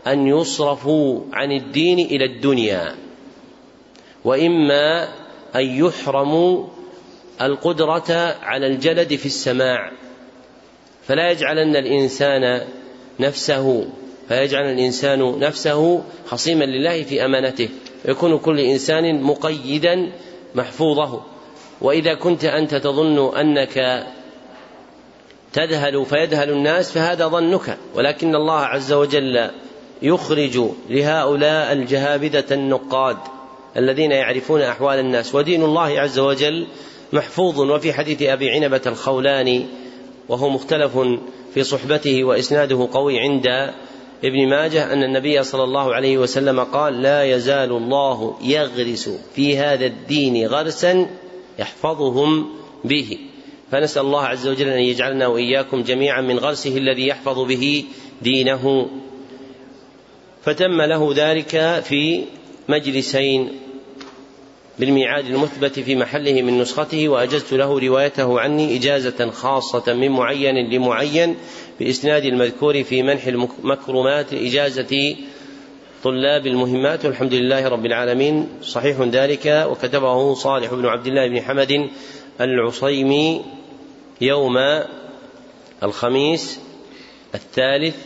أن 0.07 0.27
يصرفوا 0.27 1.21
عن 1.33 1.53
الدين 1.53 1.99
إلى 1.99 2.25
الدنيا 2.25 2.95
وإما 4.25 5.09
أن 5.57 5.87
يحرموا 5.87 6.67
القدرة 7.43 8.37
على 8.43 8.67
الجلد 8.67 9.15
في 9.15 9.27
السماع. 9.27 9.93
فلا 11.07 11.31
يجعلن 11.31 11.77
الإنسان 11.77 12.67
نفسه 13.21 13.89
فيجعل 14.29 14.65
الإنسان 14.65 15.39
نفسه 15.39 16.03
خصيما 16.27 16.65
لله 16.65 17.03
في 17.03 17.25
أمانته. 17.25 17.69
يكون 18.05 18.39
كل 18.39 18.61
إنسان 18.61 19.23
مقيدا 19.23 20.13
محفوظه. 20.57 21.21
وإذا 21.81 22.15
كنت 22.15 22.45
أنت 22.45 22.75
تظن 22.75 23.37
أنك 23.37 24.07
تذهل 25.53 26.05
فيذهل 26.07 26.51
الناس 26.51 26.93
فهذا 26.93 27.29
ظنك. 27.29 27.79
ولكن 27.95 28.35
الله 28.35 28.61
عز 28.61 28.93
وجل 28.93 29.51
يخرج 30.03 30.61
لهؤلاء 30.91 31.73
الجهابذة 31.73 32.45
النقاد 32.53 33.17
الذين 33.77 34.13
يعرفون 34.13 34.63
أحوال 34.63 34.99
الناس. 34.99 35.35
ودين 35.35 35.63
الله 35.63 36.01
عز 36.01 36.19
وجل 36.19 36.67
محفوظ. 37.13 37.61
وفي 37.61 37.93
حديث 37.93 38.23
أبي 38.23 38.51
عنبة 38.51 38.81
الخولاني 38.87 39.67
وهو 40.29 40.49
مختلف 40.49 40.99
في 41.55 41.63
صحبته 41.65 42.25
وإسناده 42.25 42.89
قوي 42.93 43.21
عند 43.21 43.47
ابن 44.25 44.49
ماجه 44.49 44.93
أن 44.93 45.03
النبي 45.03 45.43
صلى 45.43 45.65
الله 45.65 45.95
عليه 45.95 46.19
وسلم 46.19 46.61
قال 46.61 47.03
لا 47.03 47.25
يزال 47.25 47.71
الله 47.71 48.37
يغرس 48.43 49.11
في 49.35 49.59
هذا 49.59 49.87
الدين 49.87 50.47
غرسا 50.47 51.07
يحفظهم 51.59 52.47
به. 52.85 53.19
فنسأل 53.73 54.03
الله 54.03 54.23
عز 54.23 54.49
وجل 54.49 54.69
أن 54.69 54.81
يجعلنا 54.81 55.27
وإياكم 55.27 55.83
جميعا 55.83 56.21
من 56.21 56.39
غرسه 56.39 56.77
الذي 56.77 57.07
يحفظ 57.07 57.39
به 57.39 57.85
دينه. 58.23 58.89
فتم 60.43 60.83
له 60.83 61.13
ذلك 61.17 61.83
في 61.85 62.25
مجلسين 62.69 63.51
بالميعاد 64.79 65.27
المثبت 65.27 65.81
في 65.81 65.97
محله 65.97 66.43
من 66.43 66.59
نسخته 66.59 67.09
وأجزت 67.09 67.53
له 67.53 67.79
روايته 67.79 68.41
عني 68.41 68.77
إجازة 68.77 69.31
خاصة 69.31 69.93
من 69.93 70.11
معين 70.11 70.71
لمعين 70.71 71.37
بإسناد 71.81 72.25
المذكور 72.25 72.83
في 72.83 73.03
منح 73.03 73.27
المكرمات 73.27 74.33
إجازة 74.33 75.17
طلاب 76.05 76.47
المهمات 76.47 77.05
والحمد 77.05 77.35
لله 77.35 77.69
رب 77.69 77.87
العالمين. 77.87 78.49
صحيح 78.63 79.01
ذلك 79.01 79.67
وكتبه 79.71 80.35
صالح 80.35 80.75
بن 80.75 80.87
عبد 80.87 81.07
الله 81.07 81.29
بن 81.29 81.41
حمد 81.41 81.91
العصيمي 82.41 83.45
يوم 84.21 84.57
الخميس 85.83 86.61
الثالث 87.35 87.97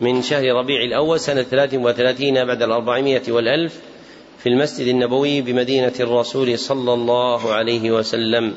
من 0.00 0.22
شهر 0.22 0.44
ربيع 0.44 0.82
الأول 0.82 1.20
سنة 1.20 1.42
ثلاث 1.42 1.74
وثلاثين 1.74 2.44
بعد 2.44 2.62
الأربعمائة 2.62 3.32
والألف 3.32 3.80
في 4.38 4.48
المسجد 4.48 4.86
النبوي 4.86 5.40
بمدينة 5.40 5.92
الرسول 6.00 6.58
صلى 6.58 6.94
الله 6.94 7.52
عليه 7.52 7.90
وسلم. 7.90 8.54